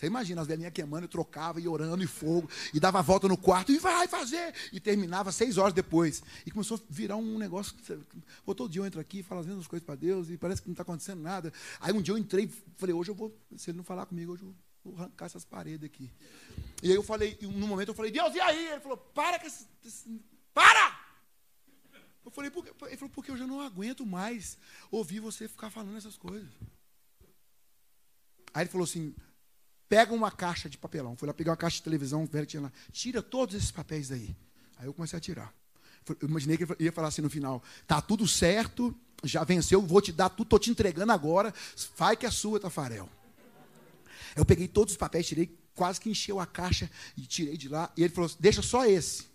Você 0.00 0.06
imagina 0.06 0.40
as 0.40 0.46
velhinhas 0.46 0.72
queimando, 0.72 1.04
eu 1.04 1.08
trocava 1.10 1.60
e 1.60 1.68
orando 1.68 2.02
e 2.02 2.06
fogo, 2.06 2.48
e 2.72 2.80
dava 2.80 3.00
a 3.00 3.02
volta 3.02 3.28
no 3.28 3.36
quarto, 3.36 3.70
e 3.70 3.78
vai 3.78 4.08
fazer. 4.08 4.54
E 4.72 4.80
terminava 4.80 5.30
seis 5.30 5.58
horas 5.58 5.74
depois. 5.74 6.22
E 6.46 6.50
começou 6.50 6.78
a 6.78 6.80
virar 6.88 7.16
um 7.16 7.36
negócio. 7.36 7.76
Pô, 8.42 8.54
todo 8.54 8.70
dia 8.70 8.80
eu 8.80 8.86
entro 8.86 8.98
aqui 8.98 9.22
falo 9.22 9.42
as 9.42 9.46
mesmas 9.46 9.66
coisas 9.66 9.84
para 9.84 9.96
Deus, 9.96 10.30
e 10.30 10.38
parece 10.38 10.62
que 10.62 10.68
não 10.68 10.72
está 10.72 10.84
acontecendo 10.84 11.20
nada. 11.20 11.52
Aí 11.78 11.92
um 11.92 12.00
dia 12.00 12.14
eu 12.14 12.18
entrei 12.18 12.46
e 12.46 12.48
falei, 12.78 12.94
hoje 12.94 13.10
eu 13.10 13.14
vou, 13.14 13.38
se 13.58 13.70
ele 13.70 13.76
não 13.76 13.84
falar 13.84 14.06
comigo, 14.06 14.32
hoje 14.32 14.42
eu 14.42 14.54
vou 14.82 14.96
arrancar 14.96 15.26
essas 15.26 15.44
paredes 15.44 15.84
aqui. 15.84 16.10
E 16.82 16.88
aí 16.88 16.94
eu 16.94 17.02
falei, 17.02 17.36
no 17.42 17.66
momento 17.66 17.88
eu 17.88 17.94
falei, 17.94 18.10
Deus, 18.10 18.34
e 18.34 18.40
aí? 18.40 18.68
Ele 18.68 18.80
falou, 18.80 18.96
para 18.96 19.38
que 19.38 19.48
esse, 19.48 19.66
esse, 19.84 20.18
para! 20.54 20.98
Eu 22.24 22.30
falei, 22.30 22.50
por 22.50 22.64
quê? 22.64 22.72
Ele 22.86 22.96
falou, 22.96 23.12
porque 23.12 23.30
eu 23.30 23.36
já 23.36 23.46
não 23.46 23.60
aguento 23.60 24.06
mais 24.06 24.56
ouvir 24.90 25.20
você 25.20 25.46
ficar 25.46 25.68
falando 25.68 25.98
essas 25.98 26.16
coisas. 26.16 26.48
Aí 28.54 28.62
ele 28.62 28.70
falou 28.70 28.84
assim, 28.84 29.14
pega 29.90 30.14
uma 30.14 30.30
caixa 30.30 30.70
de 30.70 30.78
papelão. 30.78 31.16
Fui 31.16 31.26
lá 31.26 31.34
pegar 31.34 31.50
uma 31.50 31.56
caixa 31.56 31.78
de 31.78 31.82
televisão, 31.82 32.24
velho 32.24 32.46
tinha 32.46 32.62
lá. 32.62 32.72
Tira 32.92 33.20
todos 33.20 33.56
esses 33.56 33.72
papéis 33.72 34.08
daí. 34.08 34.36
Aí 34.78 34.86
eu 34.86 34.94
comecei 34.94 35.16
a 35.16 35.20
tirar. 35.20 35.52
Eu 36.20 36.28
imaginei 36.28 36.56
que 36.56 36.62
ele 36.62 36.74
ia 36.78 36.92
falar 36.92 37.08
assim 37.08 37.20
no 37.20 37.28
final: 37.28 37.60
tá 37.88 38.00
tudo 38.00 38.26
certo, 38.26 38.96
já 39.24 39.42
venceu, 39.42 39.82
vou 39.82 40.00
te 40.00 40.12
dar 40.12 40.28
tudo, 40.30 40.46
tô 40.46 40.58
te 40.60 40.70
entregando 40.70 41.12
agora, 41.12 41.52
faz 41.96 42.16
que 42.16 42.24
é 42.24 42.30
sua, 42.30 42.60
Tafarel. 42.60 43.08
Eu 44.36 44.46
peguei 44.46 44.68
todos 44.68 44.92
os 44.92 44.96
papéis, 44.96 45.26
tirei, 45.26 45.58
quase 45.74 46.00
que 46.00 46.08
encheu 46.08 46.38
a 46.38 46.46
caixa 46.46 46.88
e 47.16 47.26
tirei 47.26 47.56
de 47.56 47.68
lá. 47.68 47.92
E 47.96 48.04
ele 48.04 48.14
falou: 48.14 48.30
deixa 48.38 48.62
só 48.62 48.86
esse. 48.86 49.28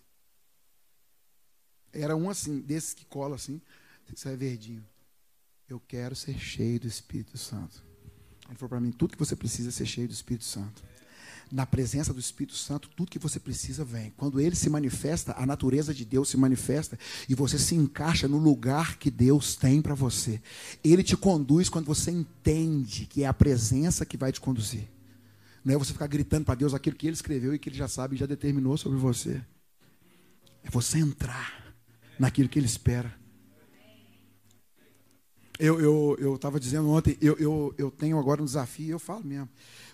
Era 1.92 2.16
um 2.16 2.30
assim, 2.30 2.60
desses 2.60 2.94
que 2.94 3.04
cola 3.04 3.36
assim, 3.36 3.60
isso 4.12 4.26
é 4.26 4.34
verdinho. 4.34 4.84
Eu 5.68 5.78
quero 5.80 6.16
ser 6.16 6.38
cheio 6.38 6.80
do 6.80 6.86
Espírito 6.86 7.36
Santo. 7.36 7.85
Ele 8.48 8.58
falou 8.58 8.70
para 8.70 8.80
mim: 8.80 8.90
tudo 8.90 9.12
que 9.12 9.18
você 9.18 9.36
precisa 9.36 9.68
é 9.68 9.72
ser 9.72 9.86
cheio 9.86 10.08
do 10.08 10.14
Espírito 10.14 10.44
Santo. 10.44 10.82
Na 11.50 11.64
presença 11.64 12.12
do 12.12 12.18
Espírito 12.18 12.56
Santo, 12.56 12.88
tudo 12.96 13.10
que 13.10 13.20
você 13.20 13.38
precisa 13.38 13.84
vem. 13.84 14.12
Quando 14.16 14.40
ele 14.40 14.56
se 14.56 14.68
manifesta, 14.68 15.32
a 15.38 15.46
natureza 15.46 15.94
de 15.94 16.04
Deus 16.04 16.28
se 16.28 16.36
manifesta 16.36 16.98
e 17.28 17.36
você 17.36 17.56
se 17.56 17.76
encaixa 17.76 18.26
no 18.26 18.36
lugar 18.36 18.96
que 18.96 19.12
Deus 19.12 19.54
tem 19.54 19.80
para 19.80 19.94
você. 19.94 20.42
Ele 20.82 21.04
te 21.04 21.16
conduz 21.16 21.68
quando 21.68 21.86
você 21.86 22.10
entende 22.10 23.06
que 23.06 23.22
é 23.22 23.26
a 23.28 23.34
presença 23.34 24.04
que 24.04 24.16
vai 24.16 24.32
te 24.32 24.40
conduzir. 24.40 24.88
Não 25.64 25.74
é 25.74 25.78
você 25.78 25.92
ficar 25.92 26.08
gritando 26.08 26.44
para 26.44 26.56
Deus 26.56 26.74
aquilo 26.74 26.96
que 26.96 27.06
ele 27.06 27.14
escreveu 27.14 27.54
e 27.54 27.58
que 27.60 27.68
ele 27.68 27.76
já 27.76 27.86
sabe 27.86 28.16
e 28.16 28.18
já 28.18 28.26
determinou 28.26 28.76
sobre 28.76 28.98
você. 28.98 29.40
É 30.64 30.70
você 30.70 30.98
entrar 30.98 31.74
naquilo 32.18 32.48
que 32.48 32.58
ele 32.58 32.66
espera. 32.66 33.14
Eu 35.58 36.34
estava 36.34 36.56
eu, 36.56 36.58
eu 36.58 36.60
dizendo 36.60 36.90
ontem, 36.90 37.16
eu, 37.20 37.36
eu, 37.38 37.74
eu 37.78 37.90
tenho 37.90 38.18
agora 38.18 38.42
um 38.42 38.44
desafio, 38.44 38.90
eu 38.90 38.98
falo 38.98 39.24
mesmo, 39.24 39.48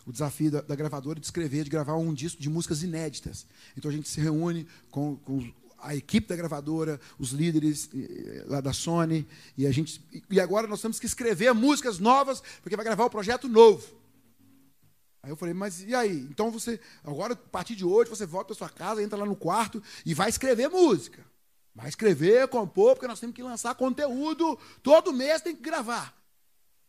o 0.05 0.13
desafio 0.13 0.51
da, 0.51 0.61
da, 0.61 0.75
gravadora 0.75 1.21
de 1.21 1.27
escrever, 1.27 1.65
de 1.65 1.71
gravar 1.71 1.95
um 1.95 2.13
disco 2.13 2.41
de 2.41 2.51
músicas 2.51 2.83
inéditas. 2.83 3.47
Então 3.77 3.91
a 3.91 3.95
gente 3.95 4.09
se 4.09 4.21
reúne 4.21 4.67
com, 4.91 5.17
com 5.17 5.53
a 5.79 5.95
equipe 5.95 6.29
da 6.29 6.37
gravadora, 6.37 7.01
os 7.19 7.31
líderes 7.31 7.91
lá 8.47 8.61
da 8.61 8.73
Sony, 8.73 9.27
e 9.57 9.67
a 9.67 9.73
gente 9.73 10.05
e 10.31 10.41
agora 10.41 10.67
nós 10.67 10.81
temos 10.81 10.99
que 10.99 11.07
escrever 11.07 11.53
músicas 11.53 11.99
novas, 11.99 12.43
porque 12.63 12.77
vai 12.77 12.85
gravar 12.85 13.05
o 13.05 13.07
um 13.07 13.11
projeto 13.11 13.49
novo. 13.49 13.87
Aí 15.23 15.31
eu 15.31 15.37
falei, 15.37 15.55
mas 15.55 15.83
e 15.85 15.95
aí? 15.95 16.27
Então 16.31 16.51
você, 16.51 16.81
agora 17.05 17.35
a 17.35 17.37
partir 17.37 17.77
de 17.77 17.85
hoje, 17.85 18.11
você 18.11 18.27
volta 18.27 18.47
para 18.47 18.57
sua 18.57 18.69
casa, 18.69 19.03
entra 19.03 19.17
lá 19.17 19.25
no 19.25 19.37
quarto 19.37 19.81
e 20.05 20.15
vai 20.15 20.29
escrever 20.29 20.69
música. 20.69 21.25
Vai 21.75 21.89
escrever, 21.89 22.49
compor, 22.49 22.95
porque 22.95 23.07
nós 23.07 23.19
temos 23.19 23.35
que 23.35 23.43
lançar 23.43 23.75
conteúdo. 23.75 24.59
Todo 24.83 25.13
mês 25.13 25.41
tem 25.41 25.57
que 25.57 25.63
gravar. 25.63 26.15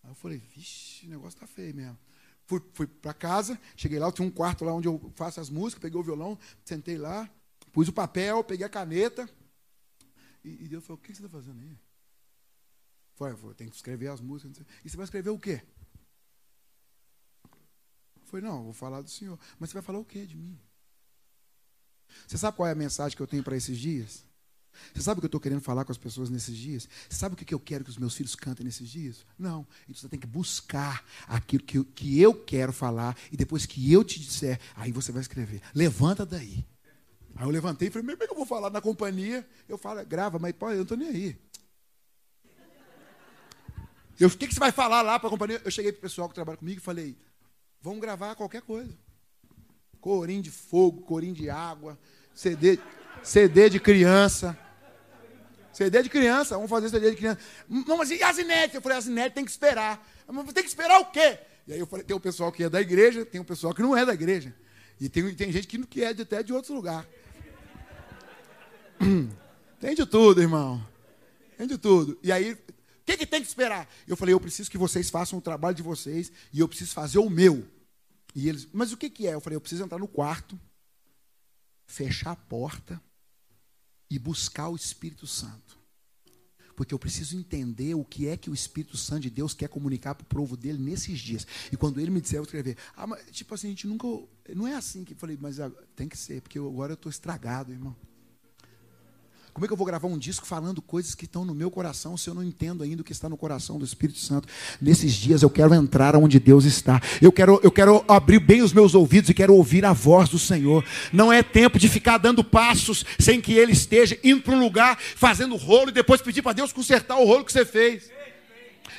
Aí 0.03 0.11
eu 0.11 0.15
falei, 0.15 0.37
vixe, 0.37 1.05
o 1.05 1.09
negócio 1.09 1.39
tá 1.39 1.47
feio 1.47 1.73
mesmo. 1.73 1.97
Fui, 2.45 2.61
fui 2.73 2.85
para 2.85 3.13
casa, 3.13 3.59
cheguei 3.75 3.97
lá, 3.97 4.11
tinha 4.11 4.27
um 4.27 4.31
quarto 4.31 4.65
lá 4.65 4.73
onde 4.73 4.87
eu 4.87 5.11
faço 5.15 5.39
as 5.39 5.49
músicas, 5.49 5.81
peguei 5.81 5.97
o 5.97 6.03
violão, 6.03 6.37
sentei 6.65 6.97
lá, 6.97 7.29
pus 7.71 7.87
o 7.87 7.93
papel, 7.93 8.43
peguei 8.43 8.65
a 8.65 8.69
caneta. 8.69 9.29
E, 10.43 10.65
e 10.65 10.67
Deus 10.67 10.85
falou, 10.85 10.99
o 10.99 11.01
que 11.01 11.15
você 11.15 11.25
está 11.25 11.29
fazendo 11.29 11.61
aí? 11.61 11.79
Falei, 13.15 13.37
eu 13.41 13.53
tenho 13.53 13.69
que 13.69 13.77
escrever 13.77 14.07
as 14.07 14.19
músicas. 14.19 14.65
E 14.83 14.89
você 14.89 14.97
vai 14.97 15.05
escrever 15.05 15.29
o 15.29 15.39
quê? 15.39 15.61
Eu 18.15 18.25
falei, 18.25 18.45
não, 18.45 18.63
vou 18.63 18.73
falar 18.73 19.01
do 19.01 19.09
Senhor. 19.09 19.39
Mas 19.57 19.69
você 19.69 19.75
vai 19.75 19.83
falar 19.83 19.99
o 19.99 20.05
quê 20.05 20.25
de 20.25 20.35
mim? 20.35 20.59
Você 22.27 22.37
sabe 22.37 22.57
qual 22.57 22.67
é 22.67 22.71
a 22.71 22.75
mensagem 22.75 23.15
que 23.15 23.21
eu 23.21 23.27
tenho 23.27 23.43
para 23.43 23.55
esses 23.55 23.77
dias? 23.77 24.25
Você 24.93 25.01
sabe 25.01 25.19
o 25.19 25.21
que 25.21 25.25
eu 25.25 25.27
estou 25.27 25.39
querendo 25.39 25.61
falar 25.61 25.85
com 25.85 25.91
as 25.91 25.97
pessoas 25.97 26.29
nesses 26.29 26.55
dias? 26.55 26.87
Você 27.09 27.17
sabe 27.17 27.33
o 27.33 27.37
que 27.37 27.53
eu 27.53 27.59
quero 27.59 27.83
que 27.83 27.89
os 27.89 27.97
meus 27.97 28.15
filhos 28.15 28.35
cantem 28.35 28.65
nesses 28.65 28.89
dias? 28.89 29.25
Não. 29.37 29.65
Então 29.83 29.95
você 29.95 30.09
tem 30.09 30.19
que 30.19 30.27
buscar 30.27 31.05
aquilo 31.27 31.63
que 31.63 31.77
eu, 31.77 31.85
que 31.85 32.19
eu 32.19 32.33
quero 32.33 32.73
falar 32.73 33.17
e 33.31 33.37
depois 33.37 33.65
que 33.65 33.91
eu 33.91 34.03
te 34.03 34.19
disser, 34.19 34.59
aí 34.75 34.91
você 34.91 35.11
vai 35.11 35.21
escrever. 35.21 35.61
Levanta 35.73 36.25
daí. 36.25 36.65
Aí 37.35 37.45
eu 37.45 37.49
levantei 37.49 37.87
e 37.87 37.91
falei, 37.91 38.07
como 38.07 38.23
é 38.23 38.27
que 38.27 38.33
eu 38.33 38.37
vou 38.37 38.45
falar 38.45 38.69
na 38.69 38.81
companhia? 38.81 39.47
Eu 39.67 39.77
falo, 39.77 40.05
grava, 40.05 40.37
mas 40.37 40.53
pô, 40.53 40.69
eu 40.69 40.75
não 40.75 40.81
estou 40.83 40.97
nem 40.97 41.07
aí. 41.07 41.37
Eu, 44.19 44.27
o 44.27 44.37
que, 44.37 44.47
que 44.47 44.53
você 44.53 44.59
vai 44.59 44.71
falar 44.71 45.01
lá 45.01 45.19
para 45.19 45.27
a 45.27 45.31
companhia? 45.31 45.61
Eu 45.65 45.71
cheguei 45.71 45.91
para 45.91 45.99
o 45.99 46.01
pessoal 46.01 46.29
que 46.29 46.35
trabalha 46.35 46.57
comigo 46.57 46.79
e 46.79 46.83
falei, 46.83 47.17
vamos 47.81 47.99
gravar 47.99 48.35
qualquer 48.35 48.61
coisa. 48.61 48.95
Corim 49.99 50.41
de 50.41 50.51
fogo, 50.51 51.01
corim 51.01 51.33
de 51.33 51.49
água, 51.49 51.97
CD, 52.33 52.79
CD 53.23 53.69
de 53.69 53.79
criança. 53.79 54.57
CD 55.73 56.03
de 56.03 56.09
criança, 56.09 56.55
vamos 56.55 56.69
fazer 56.69 56.89
CD 56.89 57.11
de 57.11 57.17
criança. 57.17 57.39
Não, 57.67 57.97
mas 57.97 58.11
e 58.11 58.21
as 58.21 58.37
inéditas? 58.37 58.75
Eu 58.75 58.81
falei, 58.81 58.97
as 58.97 59.07
inéditas 59.07 59.33
tem 59.35 59.45
que 59.45 59.51
esperar. 59.51 60.07
Mas 60.27 60.53
tem 60.53 60.63
que 60.63 60.69
esperar 60.69 60.99
o 60.99 61.05
quê? 61.05 61.39
E 61.67 61.73
aí 61.73 61.79
eu 61.79 61.87
falei, 61.87 62.05
tem 62.05 62.15
o 62.15 62.19
pessoal 62.19 62.51
que 62.51 62.63
é 62.63 62.69
da 62.69 62.81
igreja, 62.81 63.25
tem 63.25 63.41
o 63.41 63.45
pessoal 63.45 63.73
que 63.73 63.81
não 63.81 63.95
é 63.95 64.05
da 64.05 64.13
igreja. 64.13 64.53
E 64.99 65.09
tem, 65.09 65.33
tem 65.35 65.51
gente 65.51 65.67
que, 65.67 65.85
que 65.85 66.03
é 66.03 66.13
de, 66.13 66.21
até 66.21 66.43
de 66.43 66.53
outros 66.53 66.73
lugares. 66.73 67.09
Tem 69.79 69.93
de 69.93 70.05
tudo, 70.05 70.41
irmão. 70.41 70.81
Tem 71.57 71.67
de 71.67 71.77
tudo. 71.77 72.17
E 72.23 72.31
aí, 72.31 72.53
o 72.53 72.57
que, 73.05 73.17
que 73.17 73.25
tem 73.25 73.41
que 73.41 73.47
esperar? 73.49 73.85
Eu 74.07 74.15
falei, 74.15 74.33
eu 74.33 74.39
preciso 74.39 74.71
que 74.71 74.77
vocês 74.77 75.09
façam 75.09 75.37
o 75.37 75.41
trabalho 75.41 75.75
de 75.75 75.83
vocês 75.83 76.31
e 76.53 76.61
eu 76.61 76.69
preciso 76.69 76.93
fazer 76.93 77.19
o 77.19 77.29
meu. 77.29 77.67
E 78.33 78.47
eles, 78.47 78.65
mas 78.71 78.93
o 78.93 78.97
que, 78.97 79.09
que 79.09 79.27
é? 79.27 79.33
Eu 79.33 79.41
falei, 79.41 79.57
eu 79.57 79.61
preciso 79.61 79.83
entrar 79.83 79.99
no 79.99 80.07
quarto, 80.07 80.57
fechar 81.85 82.31
a 82.31 82.35
porta 82.37 83.01
e 84.13 84.19
buscar 84.19 84.69
o 84.69 84.75
Espírito 84.75 85.25
Santo. 85.25 85.79
Porque 86.75 86.93
eu 86.93 86.99
preciso 86.99 87.35
entender 87.35 87.95
o 87.95 88.05
que 88.05 88.27
é 88.27 88.37
que 88.37 88.49
o 88.49 88.53
Espírito 88.53 88.95
Santo 88.95 89.21
de 89.21 89.31
Deus 89.31 89.55
quer 89.55 89.67
comunicar 89.67 90.13
para 90.13 90.23
o 90.23 90.27
povo 90.27 90.55
dele 90.55 90.77
nesses 90.77 91.19
dias. 91.19 91.47
E 91.71 91.77
quando 91.77 91.99
ele 91.99 92.11
me 92.11 92.21
disser, 92.21 92.37
eu 92.37 92.43
escrever. 92.43 92.77
Ah, 92.95 93.07
mas, 93.07 93.25
tipo 93.31 93.53
assim, 93.55 93.67
a 93.67 93.69
gente 93.71 93.87
nunca. 93.87 94.07
Não 94.55 94.67
é 94.67 94.75
assim 94.75 95.03
que 95.03 95.13
eu 95.13 95.17
falei, 95.17 95.35
mas 95.39 95.57
tem 95.95 96.07
que 96.07 96.17
ser, 96.17 96.41
porque 96.41 96.59
agora 96.59 96.91
eu 96.91 96.95
estou 96.95 97.09
estragado, 97.09 97.71
irmão. 97.71 97.95
Como 99.53 99.65
é 99.65 99.67
que 99.67 99.73
eu 99.73 99.77
vou 99.77 99.85
gravar 99.85 100.07
um 100.07 100.17
disco 100.17 100.47
falando 100.47 100.81
coisas 100.81 101.13
que 101.13 101.25
estão 101.25 101.45
no 101.45 101.53
meu 101.53 101.69
coração 101.69 102.17
se 102.17 102.27
eu 102.27 102.33
não 102.33 102.43
entendo 102.43 102.81
ainda 102.83 103.03
o 103.03 103.05
que 103.05 103.11
está 103.11 103.29
no 103.29 103.37
coração 103.37 103.77
do 103.77 103.85
Espírito 103.85 104.17
Santo? 104.17 104.47
Nesses 104.81 105.13
dias 105.13 105.43
eu 105.43 105.49
quero 105.49 105.75
entrar 105.75 106.15
onde 106.15 106.39
Deus 106.39 106.65
está. 106.65 106.99
Eu 107.21 107.31
quero, 107.31 107.59
eu 107.61 107.71
quero 107.71 108.03
abrir 108.07 108.39
bem 108.39 108.63
os 108.63 108.73
meus 108.73 108.95
ouvidos 108.95 109.29
e 109.29 109.33
quero 109.33 109.53
ouvir 109.53 109.85
a 109.85 109.93
voz 109.93 110.27
do 110.27 110.39
Senhor. 110.39 110.83
Não 111.11 111.31
é 111.31 111.43
tempo 111.43 111.77
de 111.77 111.87
ficar 111.87 112.17
dando 112.17 112.43
passos 112.43 113.05
sem 113.19 113.39
que 113.39 113.53
Ele 113.53 113.73
esteja 113.73 114.17
indo 114.23 114.41
para 114.41 114.55
um 114.55 114.59
lugar, 114.59 114.97
fazendo 114.99 115.55
rolo 115.55 115.89
e 115.89 115.93
depois 115.93 116.19
pedir 116.19 116.41
para 116.41 116.53
Deus 116.53 116.73
consertar 116.73 117.17
o 117.17 117.25
rolo 117.25 117.45
que 117.45 117.53
você 117.53 117.63
fez. 117.63 118.09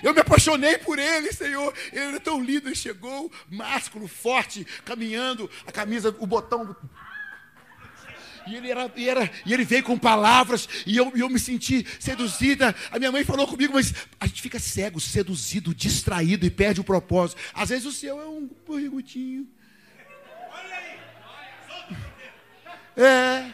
Eu 0.05 0.13
me 0.13 0.21
apaixonei 0.21 0.79
por 0.79 0.99
ele, 0.99 1.33
Senhor. 1.33 1.73
Ele 1.91 2.05
era 2.05 2.21
tão 2.21 2.43
lindo, 2.43 2.69
ele 2.69 2.75
chegou, 2.75 3.33
másculo, 3.49 4.07
forte, 4.07 4.67
caminhando, 4.85 5.49
a 5.67 5.73
camisa, 5.73 6.15
o 6.19 6.27
botão 6.27 6.77
e 8.47 8.55
ele, 8.55 8.71
era, 8.71 8.91
e, 8.95 9.09
era, 9.09 9.31
e 9.47 9.53
ele 9.53 9.65
veio 9.65 9.83
com 9.83 9.99
palavras, 9.99 10.69
e 10.87 10.97
eu, 10.97 11.13
eu 11.17 11.29
me 11.29 11.39
senti 11.39 11.87
seduzida. 11.99 12.75
A 12.91 12.99
minha 12.99 13.11
mãe 13.11 13.25
falou 13.25 13.47
comigo, 13.47 13.73
mas 13.73 13.95
a 14.21 14.27
gente 14.27 14.43
fica 14.43 14.59
cego, 14.59 15.01
seduzido, 15.01 15.75
distraído 15.75 16.45
e 16.45 16.51
perde 16.51 16.81
o 16.81 16.85
propósito. 16.85 17.41
Às 17.53 17.71
vezes 17.71 17.87
o 17.87 17.93
seu 17.93 18.21
é 18.21 18.27
um 18.27 18.47
perguntinho. 18.47 19.49
É. 22.97 23.51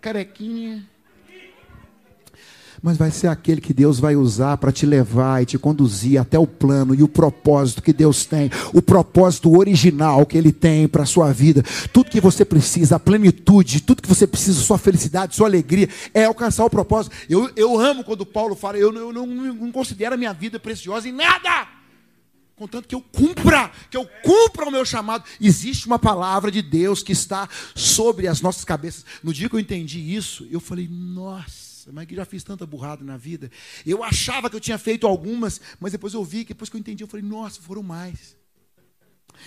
Carequinha 0.00 0.95
mas 2.86 2.96
vai 2.96 3.10
ser 3.10 3.26
aquele 3.26 3.60
que 3.60 3.74
Deus 3.74 3.98
vai 3.98 4.14
usar 4.14 4.56
para 4.58 4.70
te 4.70 4.86
levar 4.86 5.42
e 5.42 5.44
te 5.44 5.58
conduzir 5.58 6.20
até 6.20 6.38
o 6.38 6.46
plano 6.46 6.94
e 6.94 7.02
o 7.02 7.08
propósito 7.08 7.82
que 7.82 7.92
Deus 7.92 8.24
tem, 8.24 8.48
o 8.72 8.80
propósito 8.80 9.58
original 9.58 10.24
que 10.24 10.38
Ele 10.38 10.52
tem 10.52 10.86
para 10.86 11.02
a 11.02 11.06
sua 11.06 11.32
vida. 11.32 11.64
Tudo 11.92 12.12
que 12.12 12.20
você 12.20 12.44
precisa, 12.44 12.94
a 12.94 13.00
plenitude, 13.00 13.80
tudo 13.80 14.00
que 14.00 14.08
você 14.08 14.24
precisa, 14.24 14.60
sua 14.60 14.78
felicidade, 14.78 15.34
sua 15.34 15.48
alegria, 15.48 15.88
é 16.14 16.26
alcançar 16.26 16.64
o 16.64 16.70
propósito. 16.70 17.12
Eu, 17.28 17.50
eu 17.56 17.76
amo 17.76 18.04
quando 18.04 18.24
Paulo 18.24 18.54
fala, 18.54 18.78
eu, 18.78 18.94
eu 18.94 19.12
não, 19.12 19.26
não 19.26 19.72
considero 19.72 20.14
a 20.14 20.16
minha 20.16 20.32
vida 20.32 20.60
preciosa 20.60 21.08
em 21.08 21.12
nada 21.12 21.66
contanto 22.54 22.88
que 22.88 22.94
eu 22.94 23.02
cumpra, 23.02 23.70
que 23.90 23.96
eu 23.98 24.08
cumpra 24.22 24.66
o 24.66 24.70
meu 24.70 24.82
chamado. 24.82 25.24
Existe 25.38 25.86
uma 25.86 25.98
palavra 25.98 26.50
de 26.50 26.62
Deus 26.62 27.02
que 27.02 27.12
está 27.12 27.46
sobre 27.74 28.28
as 28.28 28.40
nossas 28.40 28.64
cabeças. 28.64 29.04
No 29.22 29.34
dia 29.34 29.46
que 29.46 29.56
eu 29.56 29.60
entendi 29.60 30.14
isso, 30.14 30.46
eu 30.50 30.58
falei: 30.58 30.88
nossa 30.88 31.65
mas 31.92 32.06
que 32.06 32.14
já 32.14 32.24
fiz 32.24 32.42
tanta 32.42 32.66
burrada 32.66 33.04
na 33.04 33.16
vida. 33.16 33.50
Eu 33.84 34.02
achava 34.02 34.48
que 34.50 34.56
eu 34.56 34.60
tinha 34.60 34.78
feito 34.78 35.06
algumas, 35.06 35.60
mas 35.80 35.92
depois 35.92 36.14
eu 36.14 36.24
vi, 36.24 36.44
depois 36.44 36.70
que 36.70 36.76
eu 36.76 36.80
entendi, 36.80 37.02
eu 37.02 37.08
falei, 37.08 37.24
nossa, 37.24 37.60
foram 37.60 37.82
mais. 37.82 38.36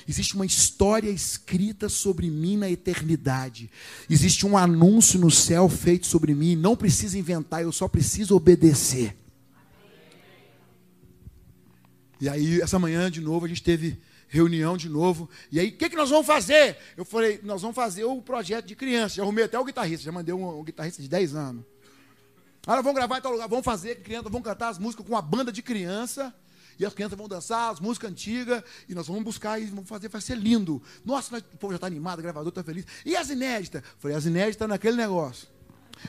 Existe 0.07 0.35
uma 0.35 0.45
história 0.45 1.09
escrita 1.09 1.89
sobre 1.89 2.29
mim 2.29 2.57
na 2.57 2.69
eternidade. 2.69 3.69
Existe 4.09 4.45
um 4.45 4.57
anúncio 4.57 5.19
no 5.19 5.31
céu 5.31 5.67
feito 5.67 6.07
sobre 6.07 6.33
mim. 6.33 6.55
Não 6.55 6.75
precisa 6.75 7.17
inventar, 7.17 7.63
eu 7.63 7.71
só 7.71 7.87
preciso 7.87 8.35
obedecer. 8.35 9.15
E 12.21 12.27
aí, 12.27 12.61
essa 12.61 12.77
manhã, 12.77 13.09
de 13.09 13.21
novo, 13.21 13.45
a 13.45 13.49
gente 13.49 13.63
teve 13.63 13.97
reunião 14.27 14.77
de 14.77 14.89
novo. 14.89 15.29
E 15.51 15.59
aí, 15.59 15.69
o 15.69 15.77
que, 15.77 15.89
que 15.89 15.95
nós 15.95 16.09
vamos 16.09 16.27
fazer? 16.27 16.77
Eu 16.95 17.05
falei, 17.05 17.39
nós 17.43 17.61
vamos 17.61 17.75
fazer 17.75 18.03
o 18.03 18.21
projeto 18.21 18.65
de 18.65 18.75
criança. 18.75 19.15
Já 19.15 19.23
arrumei 19.23 19.45
até 19.45 19.57
o 19.57 19.63
guitarrista, 19.63 20.05
já 20.05 20.11
mandei 20.11 20.33
um, 20.33 20.59
um 20.59 20.63
guitarrista 20.63 21.01
de 21.01 21.07
10 21.07 21.35
anos. 21.35 21.65
Agora 22.69 22.83
vamos 22.83 22.97
gravar 22.97 23.17
em 23.17 23.21
tal 23.21 23.31
lugar, 23.31 23.49
vamos 23.49 23.65
fazer, 23.65 24.03
crianças 24.03 24.31
vão 24.31 24.43
cantar 24.43 24.69
as 24.69 24.77
músicas 24.77 25.03
com 25.03 25.13
uma 25.13 25.23
banda 25.23 25.51
de 25.51 25.59
criança. 25.59 26.31
E 26.77 26.85
as 26.85 26.93
crianças 26.93 27.17
vão 27.17 27.27
dançar 27.27 27.71
as 27.71 27.79
músicas 27.79 28.11
antigas, 28.11 28.63
e 28.87 28.93
nós 28.93 29.07
vamos 29.07 29.23
buscar 29.23 29.59
e 29.59 29.65
vamos 29.65 29.89
fazer, 29.89 30.07
vai 30.07 30.21
ser 30.21 30.37
lindo. 30.37 30.79
Nossa, 31.03 31.31
nós, 31.31 31.43
o 31.51 31.57
povo 31.57 31.73
já 31.73 31.77
está 31.77 31.87
animado, 31.87 32.19
o 32.19 32.21
gravador 32.21 32.49
está 32.49 32.63
feliz. 32.63 32.85
E 33.03 33.15
as 33.15 33.31
inéditas? 33.31 33.81
Falei, 33.97 34.15
as 34.15 34.27
inéditas 34.27 34.69
naquele 34.69 34.97
negócio. 34.97 35.47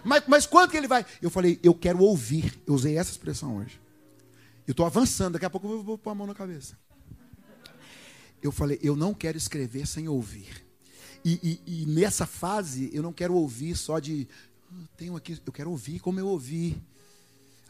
Mas, 0.05 0.23
mas 0.27 0.45
quando 0.45 0.71
que 0.71 0.77
ele 0.77 0.87
vai? 0.87 1.07
Eu 1.23 1.31
falei, 1.31 1.59
eu 1.63 1.75
quero 1.75 2.01
ouvir. 2.01 2.61
Eu 2.67 2.75
usei 2.75 2.99
essa 2.99 3.11
expressão 3.11 3.57
hoje. 3.57 3.81
Eu 4.67 4.73
estou 4.73 4.85
avançando, 4.85 5.33
daqui 5.33 5.47
a 5.47 5.51
pouco 5.51 5.67
eu 5.67 5.83
vou 5.83 5.97
pôr 5.97 6.11
a 6.11 6.15
mão 6.15 6.27
na 6.27 6.35
cabeça. 6.35 6.77
Eu 8.43 8.53
falei, 8.53 8.79
eu 8.83 8.95
não 8.95 9.15
quero 9.15 9.39
escrever 9.39 9.87
sem 9.87 10.09
ouvir. 10.09 10.69
E, 11.25 11.61
e, 11.67 11.83
e, 11.83 11.87
nessa 11.87 12.27
fase, 12.27 12.91
eu 12.93 13.03
não 13.03 13.13
quero 13.13 13.35
ouvir 13.35 13.77
só 13.77 13.99
de 13.99 14.27
tenho 14.97 15.17
aqui, 15.17 15.39
eu 15.45 15.53
quero 15.53 15.71
ouvir 15.71 16.01
como 16.01 16.21
eu 16.21 16.27
ouvi. 16.27 16.81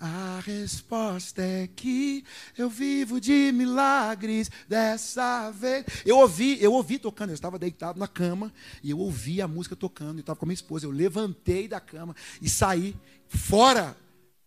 A 0.02 0.40
resposta 0.40 1.42
é 1.42 1.66
que 1.66 2.24
eu 2.56 2.70
vivo 2.70 3.20
de 3.20 3.52
milagres 3.52 4.50
dessa 4.66 5.50
vez. 5.50 5.84
Eu 6.06 6.16
ouvi, 6.16 6.56
eu 6.62 6.72
ouvi 6.72 6.98
tocando, 6.98 7.30
eu 7.30 7.34
estava 7.34 7.58
deitado 7.58 7.98
na 7.98 8.08
cama 8.08 8.50
e 8.82 8.90
eu 8.90 8.98
ouvi 8.98 9.42
a 9.42 9.46
música 9.46 9.76
tocando, 9.76 10.16
eu 10.16 10.20
estava 10.20 10.38
com 10.38 10.46
a 10.46 10.48
minha 10.48 10.54
esposa. 10.54 10.86
Eu 10.86 10.90
levantei 10.90 11.68
da 11.68 11.80
cama 11.80 12.16
e 12.40 12.48
saí 12.48 12.96
fora 13.28 13.94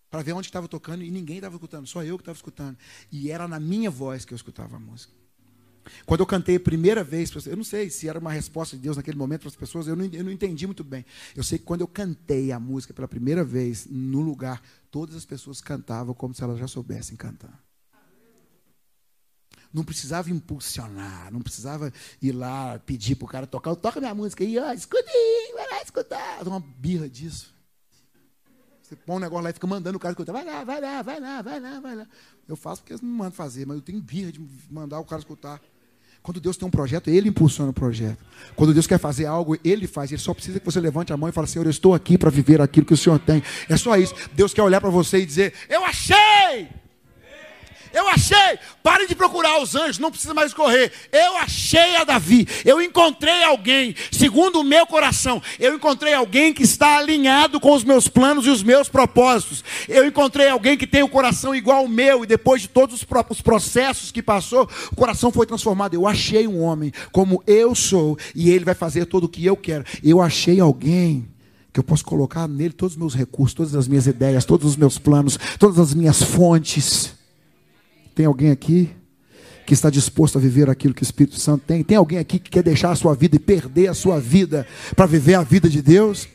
para 0.10 0.24
ver 0.24 0.34
onde 0.34 0.48
estava 0.48 0.68
tocando 0.68 1.04
e 1.04 1.12
ninguém 1.12 1.38
estava 1.38 1.56
escutando, 1.56 1.88
só 1.88 2.04
eu 2.04 2.18
que 2.18 2.24
estava 2.24 2.36
escutando. 2.36 2.78
E 3.12 3.30
era 3.30 3.48
na 3.48 3.60
minha 3.60 3.92
voz 3.92 4.26
que 4.26 4.34
eu 4.34 4.36
escutava 4.36 4.78
a 4.78 4.80
música. 4.80 5.23
Quando 6.06 6.22
eu 6.22 6.26
cantei 6.26 6.56
a 6.56 6.60
primeira 6.60 7.04
vez, 7.04 7.32
eu 7.46 7.58
não 7.58 7.64
sei 7.64 7.90
se 7.90 8.08
era 8.08 8.20
uma 8.20 8.32
resposta 8.32 8.76
de 8.76 8.82
Deus 8.82 8.98
naquele 8.98 9.18
momento 9.18 9.42
para 9.42 9.50
as 9.50 9.56
pessoas, 9.56 9.88
eu 9.88 9.96
não, 9.96 10.06
eu 10.06 10.24
não 10.24 10.32
entendi 10.32 10.66
muito 10.66 10.84
bem. 10.84 11.06
Eu 11.36 11.44
sei 11.44 11.58
que 11.58 11.66
quando 11.66 11.82
eu 11.82 11.88
cantei 11.88 12.52
a 12.52 12.60
música 12.60 12.94
pela 12.94 13.08
primeira 13.08 13.44
vez, 13.44 13.88
no 13.90 14.22
lugar, 14.22 14.62
todas 14.92 15.16
as 15.16 15.26
pessoas 15.26 15.62
cantavam 15.62 16.14
como 16.14 16.34
se 16.34 16.44
elas 16.44 16.60
já 16.60 16.68
soubessem 16.68 17.16
cantar. 17.16 17.64
Não 19.74 19.84
precisava 19.84 20.30
impulsionar, 20.30 21.34
não 21.34 21.42
precisava 21.42 21.92
ir 22.22 22.32
lá 22.32 22.78
pedir 22.80 23.16
para 23.16 23.26
o 23.26 23.28
cara 23.28 23.48
tocar. 23.48 23.76
Toca 23.76 24.00
minha 24.00 24.14
música 24.14 24.44
aí, 24.44 24.60
ó, 24.60 24.72
escute, 24.72 25.04
vai 25.56 25.68
lá 25.68 25.82
escutar. 25.82 26.48
Uma 26.48 26.60
birra 26.60 27.10
disso. 27.10 27.52
Você 28.84 28.96
põe 28.96 29.16
um 29.16 29.20
negócio 29.20 29.44
lá 29.44 29.50
e 29.50 29.54
fica 29.54 29.66
mandando 29.66 29.98
o 29.98 30.00
cara 30.00 30.12
escutar. 30.12 30.32
Vai 30.32 30.46
lá, 30.46 30.64
vai 30.64 30.80
lá, 30.80 31.02
vai 31.02 31.20
lá, 31.20 31.42
vai 31.42 31.60
lá, 31.60 31.80
vai 31.80 31.96
lá. 31.96 32.08
Eu 32.48 32.56
faço 32.56 32.82
porque 32.82 32.94
eles 32.94 33.02
não 33.02 33.10
mandam 33.10 33.32
fazer, 33.32 33.66
mas 33.66 33.78
eu 33.78 33.82
tenho 33.82 34.00
birra 34.00 34.32
de 34.32 34.40
mandar 34.70 35.00
o 35.00 35.06
cara 35.06 35.20
escutar. 35.20 35.60
Quando 36.24 36.40
Deus 36.40 36.56
tem 36.56 36.66
um 36.66 36.72
projeto, 36.72 37.10
Ele 37.10 37.28
impulsiona 37.28 37.72
o 37.72 37.74
projeto. 37.74 38.18
Quando 38.56 38.74
Deus 38.74 38.88
quer 38.88 38.98
fazer 38.98 39.26
algo, 39.26 39.58
Ele 39.64 39.86
faz. 39.86 40.10
Ele 40.10 40.22
só 40.22 40.34
precisa 40.34 40.58
que 40.58 40.66
você 40.66 40.80
levante 40.80 41.12
a 41.12 41.18
mão 41.18 41.28
e 41.28 41.34
fale, 41.34 41.48
Senhor, 41.48 41.66
eu 41.66 41.72
estou 41.72 41.94
aqui 41.94 42.18
para 42.18 42.30
viver 42.30 42.62
aquilo 42.62 42.86
que 42.86 42.94
o 42.94 42.98
Senhor 42.98 43.20
tem. 43.20 43.44
É 43.68 43.76
só 43.76 43.98
isso. 43.98 44.16
Deus 44.34 44.54
quer 44.54 44.64
olhar 44.64 44.80
para 44.80 44.90
você 44.90 45.20
e 45.20 45.26
dizer, 45.26 45.54
eu 45.70 45.84
achei! 45.84 46.83
Eu 47.94 48.08
achei. 48.08 48.60
Pare 48.82 49.08
de 49.08 49.16
procurar 49.16 49.62
os 49.62 49.76
anjos, 49.76 50.00
não 50.00 50.12
precisa 50.12 50.34
mais 50.34 50.54
correr. 50.54 50.92
Eu 51.12 51.38
achei 51.38 51.96
a 51.96 52.04
Davi. 52.04 52.48
Eu 52.66 52.82
encontrei 52.82 53.44
alguém, 53.44 53.96
segundo 54.12 54.60
o 54.60 54.64
meu 54.64 54.86
coração. 54.88 55.42
Eu 55.60 55.76
encontrei 55.76 56.14
alguém 56.14 56.54
que 56.54 56.64
está 56.64 56.98
alinhado 56.98 57.60
com 57.60 57.72
os 57.74 57.84
meus 57.84 58.08
planos 58.08 58.46
e 58.46 58.50
os 58.50 58.64
meus 58.64 58.90
propósitos. 58.90 59.64
Eu 59.88 60.06
encontrei 60.06 60.50
alguém 60.50 60.76
que 60.76 60.88
tem 60.88 61.04
o 61.04 61.06
um 61.06 61.10
coração 61.10 61.54
igual 61.54 61.80
ao 61.80 61.88
meu 61.88 62.24
e 62.24 62.28
depois 62.28 62.64
de 62.64 62.68
todos 62.68 63.06
os 63.30 63.42
processos 63.42 64.12
que 64.12 64.24
passou, 64.24 64.68
o 64.92 64.96
coração 64.96 65.32
foi 65.32 65.46
transformado. 65.46 65.94
Eu 65.94 66.08
achei 66.08 66.48
um 66.48 66.62
homem 66.62 66.92
como 67.12 67.44
eu 67.46 67.76
sou 67.76 68.18
e 68.34 68.50
ele 68.50 68.66
vai 68.66 68.76
fazer 68.76 69.06
tudo 69.06 69.26
o 69.26 69.30
que 69.30 69.46
eu 69.46 69.56
quero. 69.56 69.86
Eu 70.04 70.20
achei 70.20 70.60
alguém 70.60 71.28
que 71.72 71.80
eu 71.80 71.84
posso 71.84 72.06
colocar 72.06 72.48
nele 72.48 72.74
todos 72.74 72.94
os 72.94 73.00
meus 73.00 73.16
recursos, 73.16 73.56
todas 73.56 73.76
as 73.76 73.88
minhas 73.88 74.06
ideias, 74.06 74.46
todos 74.46 74.68
os 74.68 74.76
meus 74.76 75.00
planos, 75.00 75.40
todas 75.58 75.80
as 75.80 75.94
minhas 75.94 76.22
fontes. 76.22 77.23
Tem 78.14 78.26
alguém 78.26 78.52
aqui 78.52 78.94
que 79.66 79.74
está 79.74 79.90
disposto 79.90 80.38
a 80.38 80.42
viver 80.42 80.70
aquilo 80.70 80.94
que 80.94 81.02
o 81.02 81.06
Espírito 81.06 81.40
Santo 81.40 81.66
tem? 81.66 81.84
Tem 81.84 81.98
alguém 81.98 82.20
aqui 82.20 82.40
que 82.40 82.50
quer 82.50 82.64
deixar 82.64 82.92
a 82.92 82.96
sua 82.96 83.16
vida 83.16 83.36
e 83.36 83.40
perder 83.40 83.88
a 83.88 83.94
sua 83.94 84.20
vida 84.20 84.68
para 84.96 85.06
viver 85.06 85.36
a 85.36 85.44
vida 85.44 85.70
de 85.70 85.82
Deus? 85.82 86.28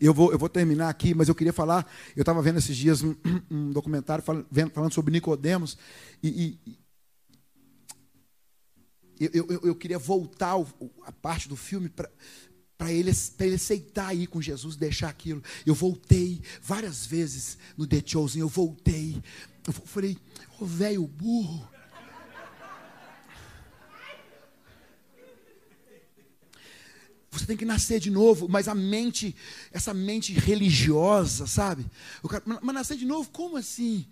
Eu 0.00 0.12
vou, 0.12 0.32
eu 0.32 0.38
vou 0.38 0.48
terminar 0.48 0.88
aqui, 0.88 1.14
mas 1.14 1.28
eu 1.28 1.34
queria 1.34 1.52
falar. 1.52 1.86
Eu 2.14 2.22
estava 2.22 2.42
vendo 2.42 2.58
esses 2.58 2.76
dias 2.76 3.02
um, 3.02 3.14
um 3.50 3.70
documentário 3.70 4.24
falando, 4.24 4.92
sobre 4.92 5.12
Nicodemos 5.12 5.76
e, 6.22 6.58
e 6.68 6.76
eu, 9.18 9.46
eu, 9.48 9.60
eu, 9.64 9.74
queria 9.74 9.98
voltar 9.98 10.54
a 11.06 11.12
parte 11.12 11.48
do 11.48 11.56
filme 11.56 11.88
para 11.88 12.92
ele, 12.92 13.10
ele 13.40 13.54
aceitar 13.54 14.14
ir 14.14 14.26
com 14.26 14.42
Jesus, 14.42 14.76
deixar 14.76 15.08
aquilo. 15.08 15.42
Eu 15.64 15.74
voltei 15.74 16.42
várias 16.62 17.06
vezes 17.06 17.56
no 17.76 17.86
The 17.86 18.02
Chosen, 18.04 18.40
eu 18.40 18.48
voltei. 18.48 19.22
Eu 19.66 19.72
falei, 19.72 20.16
Ô 20.58 20.64
oh, 20.64 20.64
velho 20.64 21.06
burro. 21.06 21.68
Você 27.30 27.44
tem 27.44 27.56
que 27.56 27.66
nascer 27.66 28.00
de 28.00 28.10
novo, 28.10 28.48
mas 28.48 28.66
a 28.66 28.74
mente, 28.74 29.36
essa 29.70 29.92
mente 29.92 30.32
religiosa, 30.32 31.46
sabe? 31.46 31.84
Cara, 32.26 32.42
mas 32.62 32.74
nascer 32.74 32.96
de 32.96 33.04
novo, 33.04 33.28
como 33.28 33.58
assim? 33.58 34.06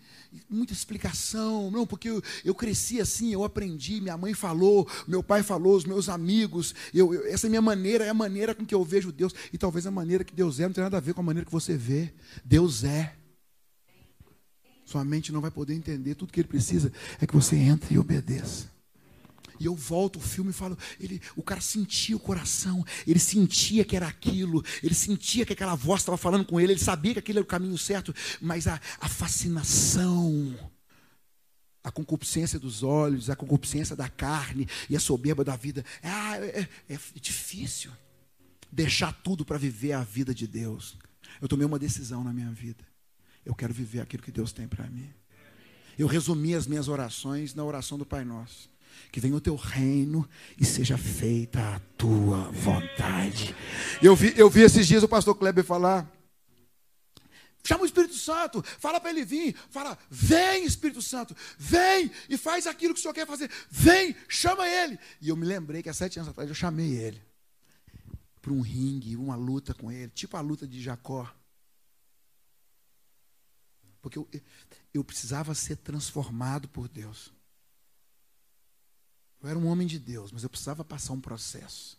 Muita 0.50 0.74
explicação. 0.74 1.70
Não, 1.70 1.86
porque 1.86 2.10
eu, 2.10 2.22
eu, 2.44 2.54
cresci 2.54 3.00
assim, 3.00 3.32
eu 3.32 3.42
aprendi, 3.42 4.02
minha 4.02 4.18
mãe 4.18 4.34
falou, 4.34 4.86
meu 5.08 5.22
pai 5.22 5.42
falou, 5.42 5.74
os 5.74 5.86
meus 5.86 6.10
amigos. 6.10 6.74
Eu, 6.92 7.14
eu, 7.14 7.26
essa 7.26 7.46
é 7.46 7.48
a 7.48 7.50
minha 7.50 7.62
maneira, 7.62 8.04
é 8.04 8.10
a 8.10 8.14
maneira 8.14 8.54
com 8.54 8.66
que 8.66 8.74
eu 8.74 8.84
vejo 8.84 9.10
Deus. 9.10 9.34
E 9.50 9.56
talvez 9.56 9.86
a 9.86 9.90
maneira 9.90 10.22
que 10.22 10.34
Deus 10.34 10.60
é 10.60 10.66
não 10.66 10.74
tem 10.74 10.84
nada 10.84 10.98
a 10.98 11.00
ver 11.00 11.14
com 11.14 11.22
a 11.22 11.24
maneira 11.24 11.46
que 11.46 11.52
você 11.52 11.78
vê. 11.78 12.12
Deus 12.44 12.84
é. 12.84 13.23
Sua 14.84 15.04
mente 15.04 15.32
não 15.32 15.40
vai 15.40 15.50
poder 15.50 15.74
entender. 15.74 16.14
Tudo 16.14 16.32
que 16.32 16.40
ele 16.40 16.48
precisa 16.48 16.92
é 17.20 17.26
que 17.26 17.34
você 17.34 17.56
entre 17.56 17.94
e 17.94 17.98
obedeça. 17.98 18.72
E 19.58 19.66
eu 19.66 19.74
volto 19.74 20.16
o 20.16 20.20
filme 20.20 20.50
e 20.50 20.52
falo, 20.52 20.76
ele, 20.98 21.20
o 21.36 21.42
cara 21.42 21.60
sentia 21.60 22.16
o 22.16 22.20
coração, 22.20 22.84
ele 23.06 23.20
sentia 23.20 23.84
que 23.84 23.96
era 23.96 24.06
aquilo, 24.06 24.64
ele 24.82 24.94
sentia 24.94 25.46
que 25.46 25.52
aquela 25.52 25.74
voz 25.74 26.00
estava 26.00 26.18
falando 26.18 26.44
com 26.44 26.60
ele, 26.60 26.72
ele 26.72 26.80
sabia 26.80 27.12
que 27.12 27.18
aquele 27.20 27.38
era 27.38 27.44
o 27.44 27.48
caminho 27.48 27.78
certo, 27.78 28.14
mas 28.40 28.66
a, 28.66 28.80
a 29.00 29.08
fascinação, 29.08 30.58
a 31.84 31.90
concupiscência 31.90 32.58
dos 32.58 32.82
olhos, 32.82 33.30
a 33.30 33.36
concupiscência 33.36 33.94
da 33.94 34.08
carne 34.08 34.68
e 34.90 34.96
a 34.96 35.00
soberba 35.00 35.44
da 35.44 35.54
vida, 35.54 35.84
ah, 36.02 36.36
é, 36.38 36.68
é, 36.88 36.94
é 36.94 36.98
difícil 37.20 37.92
deixar 38.72 39.12
tudo 39.12 39.44
para 39.44 39.56
viver 39.56 39.92
a 39.92 40.02
vida 40.02 40.34
de 40.34 40.48
Deus. 40.48 40.96
Eu 41.40 41.46
tomei 41.46 41.64
uma 41.64 41.78
decisão 41.78 42.24
na 42.24 42.32
minha 42.32 42.50
vida. 42.50 42.84
Eu 43.44 43.54
quero 43.54 43.72
viver 43.72 44.00
aquilo 44.00 44.22
que 44.22 44.32
Deus 44.32 44.52
tem 44.52 44.66
para 44.66 44.86
mim. 44.86 45.12
Eu 45.98 46.06
resumi 46.06 46.54
as 46.54 46.66
minhas 46.66 46.88
orações 46.88 47.54
na 47.54 47.64
oração 47.64 47.98
do 47.98 48.06
Pai 48.06 48.24
Nosso. 48.24 48.68
que 49.10 49.20
venha 49.20 49.34
o 49.34 49.40
teu 49.40 49.56
reino 49.56 50.28
e 50.58 50.64
seja 50.64 50.96
feita 50.96 51.60
a 51.60 51.80
tua 51.96 52.50
vontade. 52.50 53.54
Eu 54.02 54.14
vi, 54.14 54.32
eu 54.36 54.48
vi 54.48 54.62
esses 54.62 54.86
dias 54.86 55.02
o 55.02 55.08
pastor 55.08 55.34
Kleber 55.34 55.64
falar. 55.64 56.10
Chama 57.66 57.82
o 57.82 57.86
Espírito 57.86 58.14
Santo, 58.14 58.62
fala 58.62 59.00
para 59.00 59.08
ele 59.10 59.24
vir, 59.24 59.56
fala, 59.70 59.96
vem 60.10 60.66
Espírito 60.66 61.00
Santo, 61.00 61.34
vem 61.58 62.10
e 62.28 62.36
faz 62.36 62.66
aquilo 62.66 62.92
que 62.92 63.00
o 63.00 63.02
Senhor 63.02 63.14
quer 63.14 63.26
fazer, 63.26 63.50
vem, 63.70 64.14
chama 64.28 64.68
ele. 64.68 64.98
E 65.18 65.30
eu 65.30 65.36
me 65.36 65.46
lembrei 65.46 65.82
que 65.82 65.88
há 65.88 65.94
sete 65.94 66.18
anos 66.18 66.28
atrás 66.28 66.46
eu 66.48 66.54
chamei 66.54 66.92
ele 66.92 67.22
para 68.42 68.52
um 68.52 68.60
ringue, 68.60 69.16
uma 69.16 69.34
luta 69.34 69.72
com 69.72 69.90
ele, 69.90 70.10
tipo 70.10 70.36
a 70.36 70.42
luta 70.42 70.66
de 70.66 70.82
Jacó. 70.82 71.26
Porque 74.04 74.18
eu, 74.18 74.28
eu 74.92 75.02
precisava 75.02 75.54
ser 75.54 75.76
transformado 75.76 76.68
por 76.68 76.88
Deus. 76.88 77.32
Eu 79.42 79.48
era 79.48 79.58
um 79.58 79.66
homem 79.66 79.86
de 79.86 79.98
Deus, 79.98 80.30
mas 80.30 80.42
eu 80.42 80.50
precisava 80.50 80.84
passar 80.84 81.14
um 81.14 81.20
processo. 81.22 81.98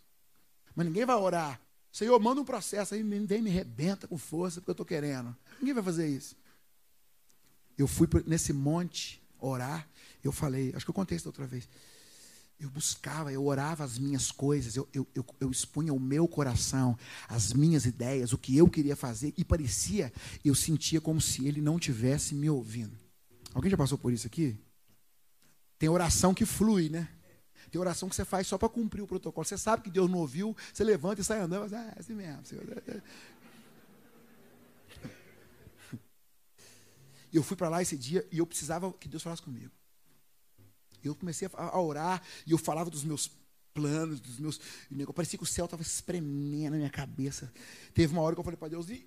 Mas 0.75 0.85
ninguém 0.85 1.03
vai 1.03 1.15
orar. 1.15 1.59
Senhor, 1.91 2.19
manda 2.19 2.39
um 2.39 2.45
processo 2.45 2.93
aí, 2.93 3.01
vem 3.01 3.41
me 3.41 3.49
rebenta 3.49 4.07
com 4.07 4.19
força, 4.19 4.61
porque 4.61 4.69
eu 4.69 4.73
estou 4.73 4.85
querendo. 4.85 5.35
Ninguém 5.59 5.73
vai 5.73 5.83
fazer 5.83 6.07
isso. 6.07 6.37
Eu 7.75 7.87
fui 7.87 8.07
nesse 8.27 8.53
monte 8.53 9.19
orar, 9.39 9.89
eu 10.23 10.31
falei, 10.31 10.71
acho 10.75 10.85
que 10.85 10.91
eu 10.91 10.95
contei 10.95 11.17
isso 11.17 11.27
outra 11.27 11.47
vez. 11.47 11.67
Eu 12.65 12.71
buscava, 12.71 13.31
eu 13.31 13.45
orava 13.45 13.83
as 13.83 13.99
minhas 13.99 14.31
coisas, 14.31 14.75
eu, 14.75 14.89
eu, 14.91 15.07
eu, 15.13 15.23
eu, 15.39 15.51
expunha 15.51 15.93
o 15.93 15.99
meu 15.99 16.27
coração, 16.27 16.97
as 17.27 17.53
minhas 17.53 17.85
ideias, 17.85 18.33
o 18.33 18.39
que 18.39 18.57
eu 18.57 18.67
queria 18.67 18.95
fazer, 18.95 19.31
e 19.37 19.45
parecia, 19.45 20.11
eu 20.43 20.55
sentia 20.55 20.99
como 20.99 21.21
se 21.21 21.47
ele 21.47 21.61
não 21.61 21.77
tivesse 21.77 22.33
me 22.33 22.49
ouvindo. 22.49 22.97
Alguém 23.53 23.69
já 23.69 23.77
passou 23.77 23.99
por 23.99 24.11
isso 24.11 24.25
aqui? 24.25 24.57
Tem 25.77 25.87
oração 25.87 26.33
que 26.33 26.43
flui, 26.43 26.89
né? 26.89 27.07
Tem 27.69 27.79
oração 27.79 28.09
que 28.09 28.15
você 28.15 28.25
faz 28.25 28.47
só 28.47 28.57
para 28.57 28.67
cumprir 28.67 29.03
o 29.03 29.07
protocolo. 29.07 29.45
Você 29.45 29.59
sabe 29.59 29.83
que 29.83 29.91
Deus 29.91 30.09
não 30.09 30.17
ouviu, 30.17 30.57
você 30.73 30.83
levanta 30.83 31.21
e 31.21 31.23
sai 31.23 31.41
andando, 31.41 31.61
mas 31.61 31.73
ah, 31.73 31.93
é 31.95 31.99
assim 31.99 32.15
mesmo. 32.15 32.43
Senhor. 32.47 32.63
Eu 37.31 37.43
fui 37.43 37.55
para 37.55 37.69
lá 37.69 37.83
esse 37.83 37.95
dia 37.95 38.27
e 38.31 38.39
eu 38.39 38.47
precisava 38.47 38.91
que 38.93 39.09
Deus 39.09 39.21
falasse 39.21 39.41
comigo. 39.41 39.69
Eu 41.07 41.15
comecei 41.15 41.49
a 41.53 41.79
orar 41.79 42.21
e 42.45 42.51
eu 42.51 42.57
falava 42.57 42.89
dos 42.89 43.03
meus 43.03 43.29
planos, 43.73 44.19
dos 44.19 44.39
meus. 44.39 44.59
Parecia 45.13 45.37
que 45.37 45.43
o 45.43 45.47
céu 45.47 45.65
estava 45.65 45.81
espremendo 45.81 46.71
na 46.71 46.77
minha 46.77 46.89
cabeça. 46.89 47.51
Teve 47.93 48.13
uma 48.13 48.21
hora 48.21 48.35
que 48.35 48.39
eu 48.39 48.43
falei 48.43 48.57
para 48.57 48.69
Deus: 48.69 48.89
Ei! 48.89 49.05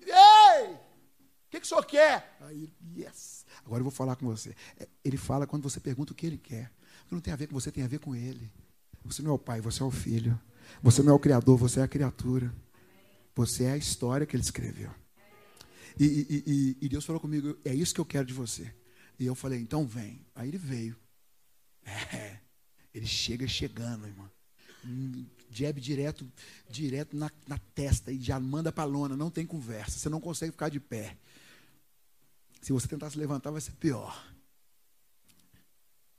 O 1.49 1.51
que, 1.51 1.59
que 1.59 1.65
o 1.65 1.67
senhor 1.67 1.83
quer? 1.85 2.37
Aí, 2.41 2.71
yes. 2.95 3.43
Agora 3.65 3.79
eu 3.79 3.83
vou 3.83 3.91
falar 3.91 4.15
com 4.15 4.27
você. 4.27 4.55
É, 4.77 4.87
ele 5.03 5.17
fala 5.17 5.47
quando 5.47 5.63
você 5.63 5.79
pergunta 5.79 6.13
o 6.13 6.15
que 6.15 6.27
ele 6.27 6.37
quer. 6.37 6.71
Não 7.09 7.19
tem 7.19 7.33
a 7.33 7.35
ver 7.35 7.47
com 7.47 7.53
você, 7.55 7.71
tem 7.71 7.83
a 7.83 7.87
ver 7.87 7.99
com 7.99 8.15
ele. 8.15 8.51
Você 9.03 9.23
não 9.23 9.31
é 9.31 9.33
o 9.33 9.39
pai, 9.39 9.59
você 9.59 9.81
é 9.81 9.85
o 9.85 9.89
filho. 9.89 10.39
Você 10.83 11.01
não 11.01 11.13
é 11.13 11.15
o 11.15 11.19
criador, 11.19 11.57
você 11.57 11.79
é 11.79 11.83
a 11.83 11.87
criatura. 11.87 12.53
Você 13.35 13.63
é 13.63 13.71
a 13.71 13.77
história 13.77 14.27
que 14.27 14.35
ele 14.35 14.43
escreveu. 14.43 14.91
E, 15.99 16.05
e, 16.05 16.43
e, 16.45 16.77
e 16.85 16.89
Deus 16.89 17.03
falou 17.03 17.19
comigo: 17.19 17.57
é 17.65 17.73
isso 17.73 17.95
que 17.95 18.01
eu 18.01 18.05
quero 18.05 18.27
de 18.27 18.33
você. 18.33 18.71
E 19.17 19.25
eu 19.25 19.33
falei: 19.33 19.59
então 19.59 19.87
vem. 19.87 20.23
Aí 20.35 20.49
ele 20.49 20.57
veio. 20.59 20.95
É, 21.89 22.39
ele 22.93 23.05
chega 23.05 23.47
chegando, 23.47 24.07
irmão. 24.07 24.29
Jab 25.51 25.79
direto, 25.81 26.31
direto 26.69 27.15
na, 27.15 27.31
na 27.47 27.57
testa 27.57 28.11
e 28.11 28.21
já 28.21 28.39
manda 28.39 28.71
para 28.71 28.83
lona. 28.85 29.17
Não 29.17 29.29
tem 29.31 29.45
conversa. 29.45 29.97
Você 29.97 30.09
não 30.09 30.21
consegue 30.21 30.51
ficar 30.51 30.69
de 30.69 30.79
pé. 30.79 31.17
Se 32.61 32.71
você 32.71 32.87
tentar 32.87 33.09
se 33.09 33.17
levantar, 33.17 33.51
vai 33.51 33.61
ser 33.61 33.71
pior. 33.73 34.27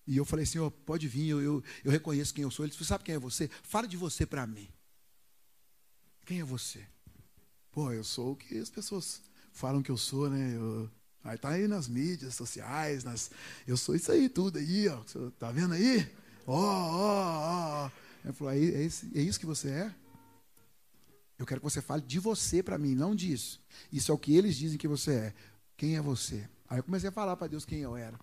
E 0.06 0.16
eu 0.16 0.24
falei, 0.24 0.44
Senhor, 0.44 0.70
pode 0.70 1.06
vir, 1.06 1.28
eu, 1.28 1.40
eu, 1.40 1.64
eu 1.84 1.90
reconheço 1.90 2.34
quem 2.34 2.42
eu 2.42 2.50
sou. 2.50 2.64
Ele 2.64 2.72
disse, 2.72 2.84
sabe 2.84 3.04
quem 3.04 3.14
é 3.14 3.18
você? 3.18 3.48
Fala 3.62 3.86
de 3.86 3.96
você 3.96 4.26
para 4.26 4.46
mim. 4.46 4.68
Quem 6.26 6.40
é 6.40 6.44
você? 6.44 6.84
Pô, 7.70 7.92
eu 7.92 8.02
sou 8.02 8.32
o 8.32 8.36
que 8.36 8.58
as 8.58 8.70
pessoas 8.70 9.22
falam 9.52 9.82
que 9.82 9.90
eu 9.90 9.96
sou, 9.96 10.28
né? 10.28 10.56
Eu, 10.56 10.90
Aí 11.22 11.36
tá 11.36 11.50
aí 11.50 11.68
nas 11.68 11.86
mídias 11.86 12.34
sociais, 12.34 13.04
nas, 13.04 13.30
eu 13.66 13.76
sou 13.76 13.94
isso 13.94 14.10
aí 14.10 14.28
tudo 14.28 14.58
aí, 14.58 14.88
ó. 14.88 15.02
Tá 15.38 15.50
vendo 15.50 15.74
aí? 15.74 16.10
Ó, 16.46 16.56
ó, 16.56 17.84
ó. 17.86 17.90
Ele 18.24 18.32
falou, 18.32 18.52
é, 18.52 18.58
é, 18.58 18.84
é 18.84 19.22
isso 19.22 19.38
que 19.38 19.46
você 19.46 19.70
é? 19.70 19.94
Eu 21.38 21.46
quero 21.46 21.60
que 21.60 21.64
você 21.64 21.80
fale 21.80 22.02
de 22.02 22.18
você 22.18 22.62
para 22.62 22.76
mim, 22.76 22.94
não 22.94 23.14
disso. 23.14 23.60
Isso 23.92 24.12
é 24.12 24.14
o 24.14 24.18
que 24.18 24.36
eles 24.36 24.56
dizem 24.56 24.78
que 24.78 24.88
você 24.88 25.12
é. 25.12 25.34
Quem 25.76 25.96
é 25.96 26.00
você? 26.00 26.46
Aí 26.68 26.78
eu 26.78 26.82
comecei 26.82 27.08
a 27.08 27.12
falar 27.12 27.36
para 27.36 27.46
Deus 27.46 27.64
quem 27.64 27.80
eu 27.80 27.96
era. 27.96 28.18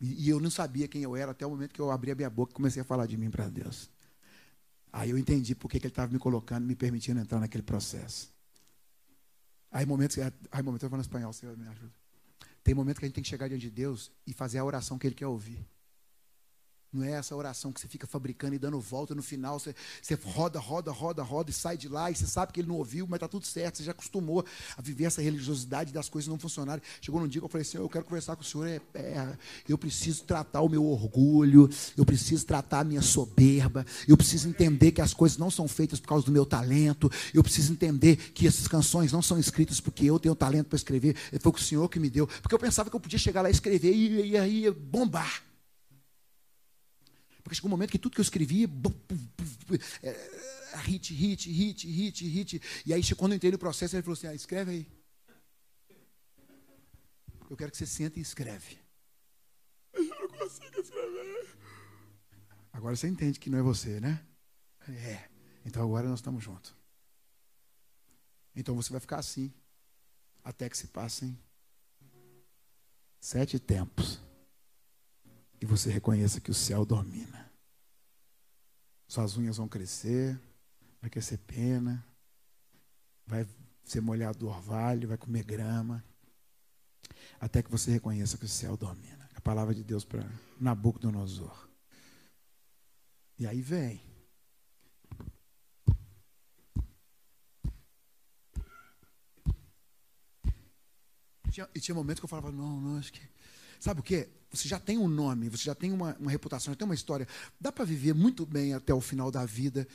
E, 0.00 0.26
e, 0.26 0.28
eu 0.28 0.38
não 0.38 0.50
sabia 0.50 0.86
quem 0.86 1.02
eu 1.02 1.16
era 1.16 1.32
até 1.32 1.46
o 1.46 1.50
momento 1.50 1.72
que 1.72 1.80
eu 1.80 1.90
abri 1.90 2.10
a 2.10 2.14
minha 2.14 2.30
boca 2.30 2.52
e 2.52 2.54
comecei 2.54 2.82
a 2.82 2.84
falar 2.84 3.06
de 3.06 3.16
mim 3.16 3.30
para 3.30 3.48
Deus. 3.48 3.90
Aí 4.92 5.10
eu 5.10 5.18
entendi 5.18 5.54
por 5.54 5.68
que, 5.68 5.80
que 5.80 5.86
ele 5.86 5.92
estava 5.92 6.12
me 6.12 6.18
colocando, 6.18 6.64
me 6.64 6.74
permitindo 6.74 7.20
entrar 7.20 7.40
naquele 7.40 7.62
processo. 7.62 8.30
Aí 9.78 9.86
momentos, 9.86 10.18
aí 10.18 10.60
momentos 10.60 10.82
eu 10.82 10.90
falo 10.90 11.00
espanhol, 11.00 11.32
você 11.32 11.46
me 11.46 11.68
ajuda. 11.68 11.92
Tem 12.64 12.74
momentos 12.74 12.98
que 12.98 13.04
a 13.04 13.08
gente 13.08 13.14
tem 13.14 13.22
que 13.22 13.30
chegar 13.30 13.46
diante 13.46 13.60
de 13.60 13.70
Deus 13.70 14.10
e 14.26 14.32
fazer 14.32 14.58
a 14.58 14.64
oração 14.64 14.98
que 14.98 15.06
Ele 15.06 15.14
quer 15.14 15.28
ouvir. 15.28 15.64
Não 16.90 17.04
é 17.04 17.12
essa 17.12 17.36
oração 17.36 17.70
que 17.70 17.80
você 17.80 17.86
fica 17.86 18.06
fabricando 18.06 18.54
e 18.54 18.58
dando 18.58 18.80
volta 18.80 19.14
no 19.14 19.22
final. 19.22 19.58
Você, 19.58 19.74
você 20.00 20.14
roda, 20.14 20.58
roda, 20.58 20.90
roda, 20.90 21.22
roda 21.22 21.50
e 21.50 21.52
sai 21.52 21.76
de 21.76 21.86
lá 21.86 22.10
e 22.10 22.14
você 22.14 22.26
sabe 22.26 22.50
que 22.50 22.60
ele 22.60 22.68
não 22.68 22.76
ouviu, 22.76 23.06
mas 23.06 23.18
está 23.18 23.28
tudo 23.28 23.44
certo. 23.44 23.76
Você 23.76 23.84
já 23.84 23.92
acostumou 23.92 24.42
a 24.74 24.80
viver 24.80 25.04
essa 25.04 25.20
religiosidade 25.20 25.92
das 25.92 26.08
coisas 26.08 26.28
não 26.28 26.38
funcionarem. 26.38 26.82
Chegou 27.02 27.20
num 27.20 27.28
dia 27.28 27.42
que 27.42 27.44
eu 27.44 27.48
falei 27.48 27.62
assim: 27.62 27.76
eu 27.76 27.88
quero 27.90 28.06
conversar 28.06 28.36
com 28.36 28.42
o 28.42 28.44
senhor. 28.44 28.66
É, 28.66 28.80
é, 28.94 29.38
eu 29.68 29.76
preciso 29.76 30.24
tratar 30.24 30.62
o 30.62 30.68
meu 30.68 30.82
orgulho, 30.86 31.68
eu 31.94 32.06
preciso 32.06 32.46
tratar 32.46 32.80
a 32.80 32.84
minha 32.84 33.02
soberba, 33.02 33.84
eu 34.06 34.16
preciso 34.16 34.48
entender 34.48 34.92
que 34.92 35.02
as 35.02 35.12
coisas 35.12 35.36
não 35.36 35.50
são 35.50 35.68
feitas 35.68 36.00
por 36.00 36.08
causa 36.08 36.24
do 36.24 36.32
meu 36.32 36.46
talento, 36.46 37.10
eu 37.34 37.42
preciso 37.42 37.70
entender 37.70 38.16
que 38.16 38.46
essas 38.46 38.66
canções 38.66 39.12
não 39.12 39.20
são 39.20 39.38
escritas 39.38 39.78
porque 39.78 40.06
eu 40.06 40.18
tenho 40.18 40.34
talento 40.34 40.68
para 40.68 40.76
escrever. 40.76 41.14
Foi 41.38 41.52
o 41.52 41.58
senhor 41.58 41.88
que 41.90 42.00
me 42.00 42.08
deu. 42.08 42.26
Porque 42.26 42.54
eu 42.54 42.58
pensava 42.58 42.88
que 42.88 42.96
eu 42.96 43.00
podia 43.00 43.18
chegar 43.18 43.42
lá 43.42 43.50
e 43.50 43.52
escrever 43.52 43.94
e 43.94 44.38
aí 44.38 44.70
bombar. 44.70 45.47
Porque 47.48 47.54
chegou 47.54 47.70
um 47.70 47.70
momento 47.70 47.90
que 47.90 47.98
tudo 47.98 48.12
que 48.12 48.20
eu 48.20 48.22
escrevia, 48.22 48.68
é, 50.02 50.76
hit, 50.80 51.14
hit, 51.14 51.50
hit, 51.50 51.88
hit, 51.88 52.28
hit. 52.28 52.62
E 52.84 52.92
aí, 52.92 53.02
quando 53.14 53.32
eu 53.32 53.36
entrei 53.36 53.50
no 53.50 53.58
processo, 53.58 53.96
ele 53.96 54.02
falou 54.02 54.12
assim: 54.12 54.26
ah, 54.26 54.34
escreve 54.34 54.70
aí. 54.70 54.86
Eu 57.48 57.56
quero 57.56 57.70
que 57.70 57.78
você 57.78 57.86
sente 57.86 58.18
e 58.18 58.22
escreve. 58.22 58.76
Eu 59.94 60.04
não 60.04 60.28
consigo 60.28 60.78
escrever. 60.78 61.56
Agora 62.70 62.94
você 62.94 63.08
entende 63.08 63.40
que 63.40 63.48
não 63.48 63.58
é 63.58 63.62
você, 63.62 63.98
né? 63.98 64.22
É. 64.86 65.30
Então 65.64 65.82
agora 65.82 66.06
nós 66.06 66.18
estamos 66.18 66.44
juntos. 66.44 66.76
Então 68.54 68.76
você 68.76 68.90
vai 68.90 69.00
ficar 69.00 69.20
assim. 69.20 69.50
Até 70.44 70.68
que 70.68 70.76
se 70.76 70.88
passem 70.88 71.38
sete 73.18 73.58
tempos 73.58 74.27
e 75.60 75.66
você 75.66 75.90
reconheça 75.90 76.40
que 76.40 76.50
o 76.50 76.54
céu 76.54 76.84
domina. 76.84 77.50
Suas 79.06 79.36
unhas 79.36 79.56
vão 79.56 79.68
crescer, 79.68 80.38
vai 81.00 81.10
crescer 81.10 81.38
pena, 81.38 82.04
vai 83.26 83.46
ser 83.84 84.00
molhado 84.00 84.38
do 84.38 84.48
orvalho, 84.48 85.08
vai 85.08 85.16
comer 85.16 85.44
grama, 85.44 86.04
até 87.40 87.62
que 87.62 87.70
você 87.70 87.90
reconheça 87.90 88.36
que 88.36 88.44
o 88.44 88.48
céu 88.48 88.76
domina. 88.76 89.28
A 89.34 89.40
palavra 89.40 89.74
de 89.74 89.82
Deus 89.82 90.04
para 90.04 90.28
Nabucodonosor. 90.60 91.68
E 93.38 93.46
aí 93.46 93.62
vem. 93.62 94.06
E 101.74 101.80
tinha 101.80 101.94
momentos 101.94 102.20
que 102.20 102.24
eu 102.24 102.28
falava, 102.28 102.52
não, 102.52 102.80
não, 102.80 102.98
acho 102.98 103.12
que 103.12 103.20
Sabe 103.80 104.00
o 104.00 104.02
que? 104.02 104.28
Você 104.50 104.66
já 104.66 104.80
tem 104.80 104.96
um 104.96 105.08
nome, 105.08 105.48
você 105.48 105.64
já 105.64 105.74
tem 105.74 105.92
uma, 105.92 106.16
uma 106.18 106.30
reputação, 106.30 106.72
já 106.72 106.76
tem 106.76 106.86
uma 106.86 106.94
história. 106.94 107.28
Dá 107.60 107.70
para 107.70 107.84
viver 107.84 108.14
muito 108.14 108.46
bem 108.46 108.72
até 108.72 108.94
o 108.94 109.00
final 109.00 109.30
da 109.30 109.44
vida. 109.44 109.86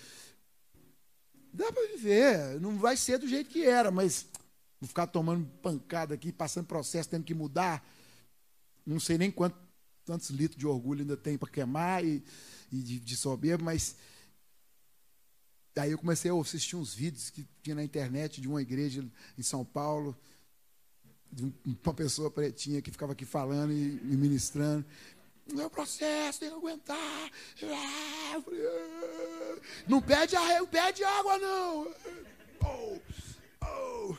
Dá 1.52 1.72
para 1.72 1.88
viver. 1.88 2.60
Não 2.62 2.78
vai 2.78 2.96
ser 2.96 3.18
do 3.18 3.28
jeito 3.28 3.50
que 3.50 3.64
era, 3.66 3.90
mas 3.90 4.28
vou 4.80 4.88
ficar 4.88 5.08
tomando 5.08 5.46
pancada 5.62 6.14
aqui, 6.14 6.32
passando 6.32 6.68
processo, 6.68 7.10
tendo 7.10 7.24
que 7.24 7.34
mudar. 7.34 7.84
Não 8.86 9.00
sei 9.00 9.18
nem 9.18 9.32
quantos, 9.32 9.60
quantos 10.06 10.30
litros 10.30 10.60
de 10.60 10.68
orgulho 10.68 11.02
ainda 11.02 11.18
tem 11.18 11.36
para 11.36 11.50
queimar 11.50 12.06
e, 12.06 12.24
e 12.72 12.78
de, 12.78 13.00
de 13.00 13.18
soberba, 13.18 13.64
mas. 13.64 13.96
Aí 15.76 15.92
eu 15.92 15.98
comecei 15.98 16.30
a 16.30 16.40
assistir 16.40 16.76
uns 16.76 16.94
vídeos 16.94 17.32
que 17.32 17.48
tinha 17.64 17.76
na 17.76 17.84
internet 17.84 18.40
de 18.40 18.48
uma 18.48 18.62
igreja 18.62 19.04
em 19.36 19.42
São 19.42 19.66
Paulo 19.66 20.16
uma 21.84 21.94
pessoa 21.94 22.30
pretinha 22.30 22.82
que 22.82 22.92
ficava 22.92 23.14
aqui 23.14 23.26
falando 23.26 23.72
e, 23.72 24.00
ministrando. 24.16 24.86
Meu 25.52 25.70
processo, 25.70 26.40
tem 26.40 26.50
que 26.50 26.56
aguentar. 26.56 27.32
Não 29.88 30.02
pede, 30.02 30.36
não 30.36 30.68
pede 30.68 31.04
água, 31.04 31.38
não. 31.38 31.94
Oh, 32.62 33.00
oh. 33.62 34.18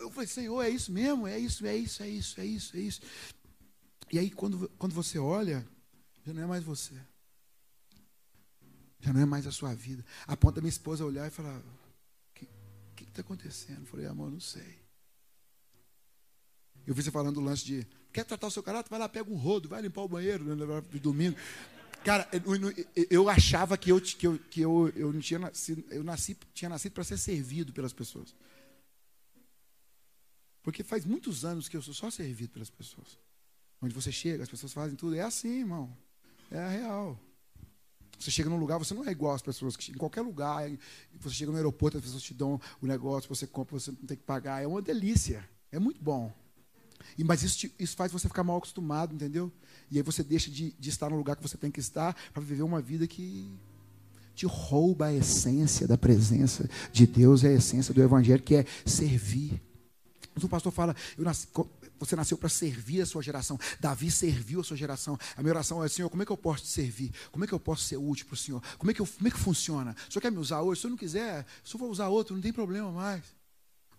Eu 0.00 0.10
falei, 0.10 0.26
Senhor, 0.26 0.62
é 0.62 0.68
isso 0.68 0.90
mesmo? 0.90 1.26
É 1.26 1.38
isso, 1.38 1.64
é 1.66 1.76
isso, 1.76 2.02
é 2.02 2.08
isso, 2.08 2.40
é 2.40 2.44
isso, 2.44 2.76
é 2.76 2.80
isso. 2.80 3.00
E 4.10 4.18
aí, 4.18 4.30
quando, 4.30 4.68
quando 4.78 4.92
você 4.92 5.18
olha, 5.18 5.66
já 6.26 6.32
não 6.32 6.42
é 6.42 6.46
mais 6.46 6.64
você. 6.64 6.94
Já 9.00 9.12
não 9.12 9.20
é 9.20 9.24
mais 9.24 9.46
a 9.46 9.52
sua 9.52 9.74
vida. 9.74 10.04
A 10.26 10.36
ponto 10.36 10.56
da 10.56 10.60
minha 10.60 10.68
esposa 10.68 11.04
olhar 11.04 11.26
e 11.26 11.30
falar: 11.30 11.58
O 11.58 12.32
que 12.94 13.04
está 13.04 13.20
acontecendo? 13.20 13.80
Eu 13.80 13.86
falei, 13.86 14.06
amor, 14.06 14.30
não 14.30 14.40
sei. 14.40 14.81
Eu 16.86 16.94
vi 16.94 17.02
você 17.02 17.10
falando 17.10 17.34
do 17.34 17.40
lance 17.40 17.64
de: 17.64 17.86
Quer 18.12 18.24
tratar 18.24 18.46
o 18.46 18.50
seu 18.50 18.62
caráter? 18.62 18.90
Vai 18.90 18.98
lá, 18.98 19.08
pega 19.08 19.30
um 19.30 19.36
rodo, 19.36 19.68
vai 19.68 19.80
limpar 19.80 20.02
o 20.02 20.08
banheiro 20.08 20.44
no 20.44 20.54
né, 20.54 20.82
domingo. 21.00 21.36
Cara, 22.04 22.28
eu, 23.08 23.28
achava 23.28 23.78
que 23.78 23.90
eu, 23.90 24.00
que 24.00 24.26
eu, 24.26 24.38
que 24.50 24.60
eu, 24.60 24.92
eu 24.96 25.12
não 25.12 25.20
tinha 25.20 25.38
nascido, 25.38 25.84
eu 25.90 26.02
nasci, 26.02 26.36
tinha 26.52 26.68
nascido 26.68 26.92
para 26.92 27.04
ser 27.04 27.16
servido 27.16 27.72
pelas 27.72 27.92
pessoas. 27.92 28.34
Porque 30.62 30.82
faz 30.82 31.04
muitos 31.04 31.44
anos 31.44 31.68
que 31.68 31.76
eu 31.76 31.82
sou 31.82 31.94
só 31.94 32.10
servido 32.10 32.52
pelas 32.52 32.70
pessoas. 32.70 33.18
Onde 33.80 33.94
você 33.94 34.10
chega, 34.10 34.42
as 34.42 34.48
pessoas 34.48 34.72
fazem 34.72 34.96
tudo. 34.96 35.14
É 35.14 35.22
assim, 35.22 35.60
irmão. 35.60 35.96
É 36.50 36.58
a 36.58 36.68
real. 36.68 37.18
Você 38.18 38.30
chega 38.30 38.48
num 38.48 38.58
lugar, 38.58 38.78
você 38.78 38.94
não 38.94 39.04
é 39.04 39.10
igual 39.10 39.34
às 39.34 39.42
pessoas. 39.42 39.76
Que, 39.76 39.90
em 39.90 39.96
qualquer 39.96 40.22
lugar, 40.22 40.70
você 41.20 41.34
chega 41.34 41.50
no 41.50 41.56
aeroporto, 41.56 41.98
as 41.98 42.04
pessoas 42.04 42.22
te 42.22 42.34
dão 42.34 42.60
o 42.80 42.86
negócio, 42.86 43.28
você 43.28 43.46
compra, 43.46 43.78
você 43.78 43.90
não 43.90 44.06
tem 44.06 44.16
que 44.16 44.22
pagar. 44.24 44.62
É 44.62 44.66
uma 44.66 44.82
delícia. 44.82 45.48
É 45.70 45.78
muito 45.78 46.02
bom. 46.02 46.32
E, 47.16 47.24
mas 47.24 47.42
isso, 47.42 47.58
te, 47.58 47.74
isso 47.78 47.96
faz 47.96 48.12
você 48.12 48.28
ficar 48.28 48.44
mal 48.44 48.56
acostumado, 48.56 49.14
entendeu? 49.14 49.50
E 49.90 49.96
aí 49.98 50.02
você 50.02 50.22
deixa 50.22 50.50
de, 50.50 50.74
de 50.78 50.88
estar 50.90 51.10
no 51.10 51.16
lugar 51.16 51.36
que 51.36 51.42
você 51.42 51.56
tem 51.56 51.70
que 51.70 51.80
estar 51.80 52.14
para 52.32 52.42
viver 52.42 52.62
uma 52.62 52.80
vida 52.80 53.06
que 53.06 53.50
te 54.34 54.46
rouba 54.46 55.06
a 55.06 55.12
essência 55.12 55.86
da 55.86 55.98
presença 55.98 56.68
de 56.92 57.06
Deus, 57.06 57.44
a 57.44 57.52
essência 57.52 57.92
do 57.92 58.02
Evangelho, 58.02 58.42
que 58.42 58.54
é 58.54 58.66
servir. 58.86 59.60
Mas 60.34 60.44
o 60.44 60.48
pastor 60.48 60.72
fala, 60.72 60.96
nasci, 61.18 61.46
você 61.98 62.16
nasceu 62.16 62.36
para 62.38 62.48
servir 62.48 63.02
a 63.02 63.06
sua 63.06 63.22
geração. 63.22 63.58
Davi 63.78 64.10
serviu 64.10 64.60
a 64.60 64.64
sua 64.64 64.76
geração. 64.76 65.18
A 65.36 65.42
minha 65.42 65.52
oração 65.52 65.84
é, 65.84 65.88
Senhor, 65.88 66.08
como 66.08 66.22
é 66.22 66.26
que 66.26 66.32
eu 66.32 66.36
posso 66.36 66.64
te 66.64 66.68
servir? 66.68 67.12
Como 67.30 67.44
é 67.44 67.46
que 67.46 67.52
eu 67.52 67.60
posso 67.60 67.84
ser 67.84 67.96
útil 67.96 68.26
para 68.26 68.34
o 68.34 68.36
Senhor? 68.36 68.62
Como 68.78 68.90
é, 68.90 68.94
que 68.94 69.00
eu, 69.00 69.06
como 69.06 69.28
é 69.28 69.30
que 69.30 69.38
funciona? 69.38 69.94
O 70.08 70.12
Senhor 70.12 70.22
quer 70.22 70.32
me 70.32 70.38
usar 70.38 70.62
hoje? 70.62 70.80
Se 70.80 70.86
eu 70.86 70.90
não 70.90 70.96
quiser, 70.96 71.46
se 71.62 71.74
eu 71.74 71.78
for 71.78 71.88
usar 71.88 72.08
outro, 72.08 72.34
não 72.34 72.42
tem 72.42 72.52
problema 72.52 72.90
mais. 72.90 73.22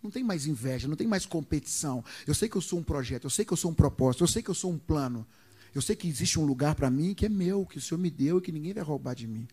Não 0.03 0.11
tem 0.11 0.23
mais 0.23 0.45
inveja, 0.45 0.85
não 0.85 0.97
tem 0.97 1.07
mais 1.07 1.25
competição. 1.25 2.03
Eu 2.27 2.35
sei 2.35 2.49
que 2.49 2.57
eu 2.57 2.61
sou 2.61 2.77
um 2.77 2.83
projeto, 2.83 3.23
eu 3.23 3.29
sei 3.29 3.45
que 3.45 3.53
eu 3.53 3.57
sou 3.57 3.71
um 3.71 3.73
propósito, 3.73 4.25
eu 4.25 4.27
sei 4.27 4.43
que 4.43 4.49
eu 4.49 4.53
sou 4.53 4.69
um 4.69 4.77
plano. 4.77 5.25
Eu 5.73 5.81
sei 5.81 5.95
que 5.95 6.07
existe 6.07 6.37
um 6.37 6.45
lugar 6.45 6.75
para 6.75 6.91
mim 6.91 7.13
que 7.13 7.25
é 7.25 7.29
meu, 7.29 7.65
que 7.65 7.77
o 7.77 7.81
Senhor 7.81 7.99
me 7.99 8.09
deu 8.09 8.37
e 8.37 8.41
que 8.41 8.51
ninguém 8.51 8.73
vai 8.73 8.83
roubar 8.83 9.15
de 9.15 9.25
mim. 9.25 9.47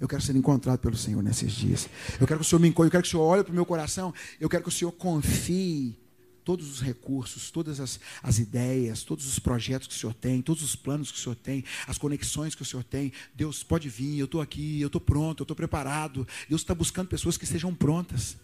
Eu 0.00 0.08
quero 0.08 0.22
ser 0.22 0.34
encontrado 0.34 0.78
pelo 0.78 0.96
Senhor 0.96 1.22
nesses 1.22 1.52
dias. 1.52 1.88
Eu 2.18 2.26
quero 2.26 2.40
que 2.40 2.46
o 2.46 2.48
Senhor 2.48 2.58
me 2.58 2.68
encontre, 2.68 2.88
eu 2.88 2.90
quero 2.90 3.02
que 3.02 3.08
o 3.08 3.10
Senhor 3.10 3.22
olhe 3.22 3.44
para 3.44 3.52
o 3.52 3.54
meu 3.54 3.66
coração, 3.66 4.12
eu 4.40 4.48
quero 4.48 4.62
que 4.62 4.68
o 4.70 4.72
Senhor 4.72 4.90
confie 4.92 5.96
todos 6.42 6.68
os 6.68 6.80
recursos, 6.80 7.50
todas 7.50 7.78
as, 7.78 8.00
as 8.22 8.38
ideias, 8.38 9.04
todos 9.04 9.26
os 9.26 9.38
projetos 9.38 9.86
que 9.86 9.94
o 9.94 9.96
Senhor 9.96 10.14
tem, 10.14 10.42
todos 10.42 10.62
os 10.62 10.74
planos 10.74 11.12
que 11.12 11.18
o 11.18 11.20
Senhor 11.20 11.36
tem, 11.36 11.64
as 11.86 11.98
conexões 11.98 12.54
que 12.54 12.62
o 12.62 12.64
Senhor 12.64 12.82
tem. 12.82 13.12
Deus 13.34 13.62
pode 13.62 13.88
vir, 13.88 14.18
eu 14.18 14.24
estou 14.24 14.40
aqui, 14.40 14.80
eu 14.80 14.86
estou 14.86 15.00
pronto, 15.00 15.42
eu 15.42 15.44
estou 15.44 15.54
preparado. 15.54 16.26
Deus 16.48 16.62
está 16.62 16.74
buscando 16.74 17.08
pessoas 17.08 17.36
que 17.36 17.44
estejam 17.44 17.74
prontas. 17.74 18.36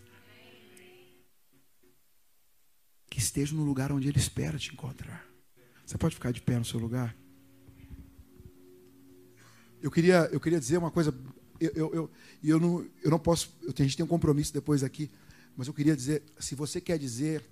Que 3.19 3.25
estejam 3.25 3.59
no 3.59 3.65
lugar 3.65 3.91
onde 3.91 4.07
Ele 4.07 4.17
espera 4.17 4.57
te 4.57 4.73
encontrar. 4.73 5.27
Você 5.85 5.99
pode 5.99 6.15
ficar 6.15 6.31
de 6.31 6.41
pé 6.41 6.57
no 6.57 6.65
seu 6.65 6.79
lugar? 6.79 7.17
Eu 9.83 9.91
queria, 9.91 10.29
eu 10.31 10.39
queria 10.39 10.61
dizer 10.61 10.79
uma 10.79 10.93
coisa. 10.93 11.13
Eu, 11.59 11.73
eu, 11.75 11.95
eu, 11.95 12.11
eu, 12.45 12.61
não, 12.61 12.87
eu 13.03 13.11
não 13.11 13.19
posso. 13.19 13.53
Eu, 13.61 13.75
a 13.77 13.83
gente 13.83 13.97
tem 13.97 14.05
um 14.05 14.09
compromisso 14.09 14.53
depois 14.53 14.85
aqui. 14.85 15.11
Mas 15.57 15.67
eu 15.67 15.75
queria 15.75 15.97
dizer: 15.97 16.23
se 16.39 16.55
você 16.55 16.81
quer 16.81 16.97
dizer 16.97 17.45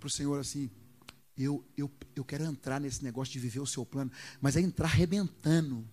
para 0.00 0.08
o 0.08 0.10
Senhor 0.10 0.36
assim: 0.40 0.68
eu, 1.38 1.64
eu, 1.76 1.88
eu 2.16 2.24
quero 2.24 2.42
entrar 2.42 2.80
nesse 2.80 3.04
negócio 3.04 3.32
de 3.32 3.38
viver 3.38 3.60
o 3.60 3.66
seu 3.66 3.86
plano, 3.86 4.10
mas 4.40 4.56
é 4.56 4.60
entrar 4.60 4.88
arrebentando 4.88 5.88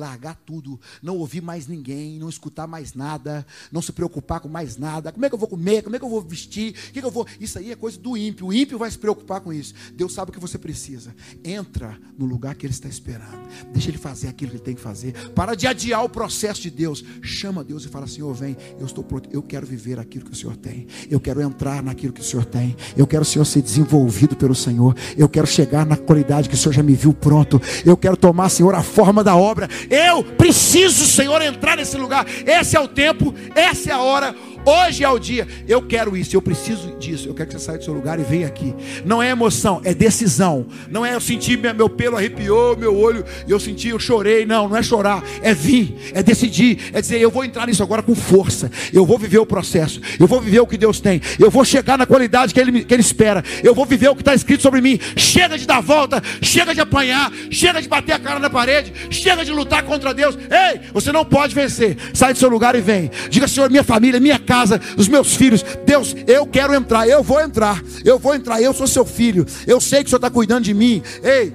largar 0.00 0.34
tudo, 0.44 0.80
não 1.02 1.16
ouvir 1.18 1.40
mais 1.40 1.66
ninguém, 1.66 2.18
não 2.18 2.28
escutar 2.28 2.66
mais 2.66 2.94
nada, 2.94 3.46
não 3.70 3.82
se 3.82 3.92
preocupar 3.92 4.40
com 4.40 4.48
mais 4.48 4.76
nada. 4.76 5.12
Como 5.12 5.24
é 5.24 5.28
que 5.28 5.34
eu 5.34 5.38
vou 5.38 5.48
comer? 5.48 5.82
Como 5.82 5.94
é 5.94 5.98
que 5.98 6.04
eu 6.04 6.08
vou 6.08 6.20
vestir? 6.20 6.70
O 6.70 6.92
que, 6.92 7.00
que 7.00 7.06
eu 7.06 7.10
vou? 7.10 7.26
Isso 7.38 7.58
aí 7.58 7.70
é 7.70 7.76
coisa 7.76 7.98
do 7.98 8.16
ímpio. 8.16 8.46
O 8.46 8.52
ímpio 8.52 8.78
vai 8.78 8.90
se 8.90 8.98
preocupar 8.98 9.40
com 9.40 9.52
isso. 9.52 9.74
Deus 9.94 10.12
sabe 10.12 10.30
o 10.30 10.34
que 10.34 10.40
você 10.40 10.58
precisa. 10.58 11.14
Entra 11.44 11.98
no 12.18 12.24
lugar 12.24 12.54
que 12.54 12.66
Ele 12.66 12.72
está 12.72 12.88
esperando. 12.88 13.38
Deixa 13.72 13.90
Ele 13.90 13.98
fazer 13.98 14.28
aquilo 14.28 14.50
que 14.50 14.56
Ele 14.56 14.64
tem 14.64 14.74
que 14.74 14.80
fazer. 14.80 15.30
Para 15.30 15.54
de 15.54 15.66
adiar 15.66 16.04
o 16.04 16.08
processo 16.08 16.62
de 16.62 16.70
Deus. 16.70 17.04
Chama 17.22 17.62
Deus 17.62 17.84
e 17.84 17.88
fala: 17.88 18.06
Senhor, 18.06 18.32
vem. 18.34 18.56
Eu 18.78 18.86
estou 18.86 19.04
pronto. 19.04 19.28
Eu 19.32 19.42
quero 19.42 19.66
viver 19.66 19.98
aquilo 19.98 20.24
que 20.24 20.32
o 20.32 20.36
Senhor 20.36 20.56
tem. 20.56 20.86
Eu 21.10 21.20
quero 21.20 21.40
entrar 21.40 21.82
naquilo 21.82 22.12
que 22.12 22.20
o 22.20 22.24
Senhor 22.24 22.44
tem. 22.44 22.76
Eu 22.96 23.06
quero, 23.06 23.24
Senhor, 23.24 23.44
ser 23.44 23.62
desenvolvido 23.62 24.36
pelo 24.36 24.54
Senhor. 24.54 24.96
Eu 25.16 25.28
quero 25.28 25.46
chegar 25.46 25.84
na 25.84 25.96
qualidade 25.96 26.48
que 26.48 26.54
o 26.54 26.58
Senhor 26.58 26.72
já 26.72 26.82
me 26.82 26.94
viu 26.94 27.12
pronto. 27.12 27.60
Eu 27.84 27.96
quero 27.96 28.16
tomar, 28.16 28.48
Senhor, 28.48 28.74
a 28.74 28.82
forma 28.82 29.22
da 29.22 29.36
obra 29.36 29.68
eu 29.90 30.22
preciso, 30.22 31.04
Senhor, 31.04 31.42
entrar 31.42 31.76
nesse 31.76 31.96
lugar. 31.96 32.24
Esse 32.46 32.76
é 32.76 32.80
o 32.80 32.86
tempo, 32.86 33.34
essa 33.54 33.90
é 33.90 33.92
a 33.92 33.98
hora. 33.98 34.34
Hoje 34.64 35.04
é 35.04 35.08
o 35.08 35.18
dia. 35.18 35.46
Eu 35.66 35.82
quero 35.82 36.16
isso, 36.16 36.36
eu 36.36 36.42
preciso 36.42 36.96
disso. 36.98 37.28
Eu 37.28 37.34
quero 37.34 37.48
que 37.48 37.54
você 37.54 37.64
saia 37.64 37.78
do 37.78 37.84
seu 37.84 37.94
lugar 37.94 38.18
e 38.20 38.22
venha 38.22 38.46
aqui. 38.46 38.74
Não 39.04 39.22
é 39.22 39.30
emoção, 39.30 39.80
é 39.84 39.94
decisão. 39.94 40.66
Não 40.90 41.04
é 41.04 41.14
eu 41.14 41.20
sentir 41.20 41.58
meu 41.58 41.88
pelo 41.88 42.16
arrepiou, 42.16 42.76
meu 42.76 42.96
olho, 42.96 43.24
e 43.46 43.50
eu 43.50 43.60
senti, 43.60 43.88
eu 43.88 43.98
chorei. 43.98 44.44
Não, 44.44 44.68
não 44.68 44.76
é 44.76 44.82
chorar, 44.82 45.22
é 45.42 45.54
vir, 45.54 45.96
é 46.12 46.22
decidir, 46.22 46.90
é 46.92 47.00
dizer, 47.00 47.20
eu 47.20 47.30
vou 47.30 47.44
entrar 47.44 47.66
nisso 47.66 47.82
agora 47.82 48.02
com 48.02 48.14
força. 48.14 48.70
Eu 48.92 49.06
vou 49.06 49.18
viver 49.18 49.38
o 49.38 49.46
processo. 49.46 50.00
Eu 50.18 50.26
vou 50.26 50.40
viver 50.40 50.60
o 50.60 50.66
que 50.66 50.76
Deus 50.76 51.00
tem. 51.00 51.20
Eu 51.38 51.50
vou 51.50 51.64
chegar 51.64 51.96
na 51.96 52.06
qualidade 52.06 52.52
que 52.52 52.60
Ele, 52.60 52.84
que 52.84 52.94
ele 52.94 53.00
espera. 53.00 53.42
Eu 53.62 53.74
vou 53.74 53.86
viver 53.86 54.08
o 54.08 54.14
que 54.14 54.22
está 54.22 54.34
escrito 54.34 54.62
sobre 54.62 54.80
mim. 54.80 54.98
Chega 55.16 55.56
de 55.56 55.66
dar 55.66 55.80
volta, 55.80 56.22
chega 56.42 56.74
de 56.74 56.80
apanhar, 56.80 57.32
chega 57.50 57.80
de 57.80 57.88
bater 57.88 58.12
a 58.12 58.18
cara 58.18 58.38
na 58.38 58.50
parede, 58.50 58.92
chega 59.10 59.44
de 59.44 59.52
lutar 59.52 59.82
contra 59.82 60.12
Deus. 60.12 60.36
Ei, 60.36 60.80
você 60.92 61.12
não 61.12 61.24
pode 61.24 61.54
vencer. 61.54 61.96
Sai 62.12 62.32
do 62.32 62.38
seu 62.38 62.48
lugar 62.48 62.74
e 62.74 62.80
vem. 62.80 63.10
Diga, 63.28 63.48
Senhor, 63.48 63.70
minha 63.70 63.84
família, 63.84 64.20
minha 64.20 64.38
casa, 64.50 64.80
os 64.98 65.06
meus 65.06 65.36
filhos. 65.36 65.64
Deus, 65.86 66.16
eu 66.26 66.44
quero 66.44 66.74
entrar, 66.74 67.06
eu 67.06 67.22
vou 67.22 67.40
entrar, 67.40 67.80
eu 68.04 68.18
vou 68.18 68.34
entrar, 68.34 68.60
eu 68.60 68.74
sou 68.74 68.88
seu 68.88 69.04
filho. 69.04 69.46
Eu 69.64 69.80
sei 69.80 70.00
que 70.00 70.06
o 70.06 70.10
Senhor 70.10 70.18
está 70.18 70.28
cuidando 70.28 70.64
de 70.64 70.74
mim. 70.74 71.00
Ei, 71.22 71.54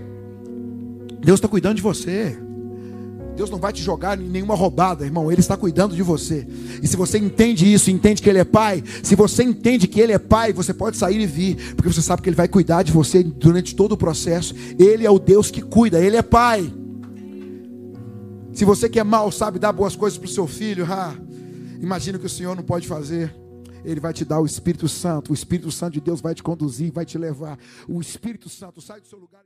Deus 1.19 1.39
está 1.39 1.49
cuidando 1.49 1.75
de 1.75 1.81
você. 1.81 2.37
Deus 3.35 3.49
não 3.49 3.59
vai 3.59 3.73
te 3.73 3.83
jogar 3.83 4.17
em 4.17 4.29
nenhuma 4.29 4.55
roubada, 4.55 5.03
irmão. 5.03 5.29
Ele 5.29 5.41
está 5.41 5.57
cuidando 5.57 5.93
de 5.93 6.01
você. 6.01 6.47
E 6.81 6.87
se 6.87 6.95
você 6.95 7.17
entende 7.17 7.71
isso, 7.71 7.91
entende 7.91 8.21
que 8.21 8.29
Ele 8.29 8.39
é 8.39 8.45
Pai, 8.45 8.81
se 9.03 9.13
você 9.13 9.43
entende 9.43 9.89
que 9.89 9.99
Ele 9.99 10.13
é 10.13 10.17
Pai, 10.17 10.53
você 10.53 10.73
pode 10.73 10.95
sair 10.95 11.19
e 11.19 11.25
vir, 11.25 11.75
porque 11.75 11.91
você 11.91 12.01
sabe 12.01 12.21
que 12.21 12.29
Ele 12.29 12.35
vai 12.37 12.47
cuidar 12.47 12.81
de 12.81 12.93
você 12.93 13.21
durante 13.21 13.75
todo 13.75 13.91
o 13.91 13.97
processo. 13.97 14.55
Ele 14.79 15.05
é 15.05 15.11
o 15.11 15.19
Deus 15.19 15.51
que 15.51 15.61
cuida, 15.61 15.99
Ele 15.99 16.15
é 16.15 16.21
Pai. 16.21 16.71
Se 18.53 18.63
você 18.63 18.87
que 18.87 19.01
é 19.01 19.03
mal 19.03 19.33
sabe 19.33 19.59
dar 19.59 19.73
boas 19.73 19.97
coisas 19.97 20.17
para 20.17 20.27
o 20.27 20.31
seu 20.31 20.47
filho, 20.47 20.87
ah, 20.89 21.13
Imagina 21.85 22.17
que 22.17 22.25
o 22.25 22.29
Senhor 22.29 22.55
não 22.55 22.63
pode 22.63 22.87
fazer. 22.87 23.31
Ele 23.83 23.99
vai 23.99 24.11
te 24.11 24.25
dar 24.25 24.39
o 24.39 24.45
Espírito 24.47 24.87
Santo. 24.87 25.29
O 25.29 25.35
Espírito 25.35 25.71
Santo 25.71 25.93
de 25.93 26.01
Deus 26.01 26.19
vai 26.19 26.33
te 26.33 26.41
conduzir, 26.41 26.91
vai 26.91 27.05
te 27.05 27.15
levar. 27.15 27.59
O 27.87 28.01
Espírito 28.01 28.49
Santo 28.49 28.81
sai 28.81 28.99
do 28.99 29.05
seu 29.05 29.19
lugar. 29.19 29.43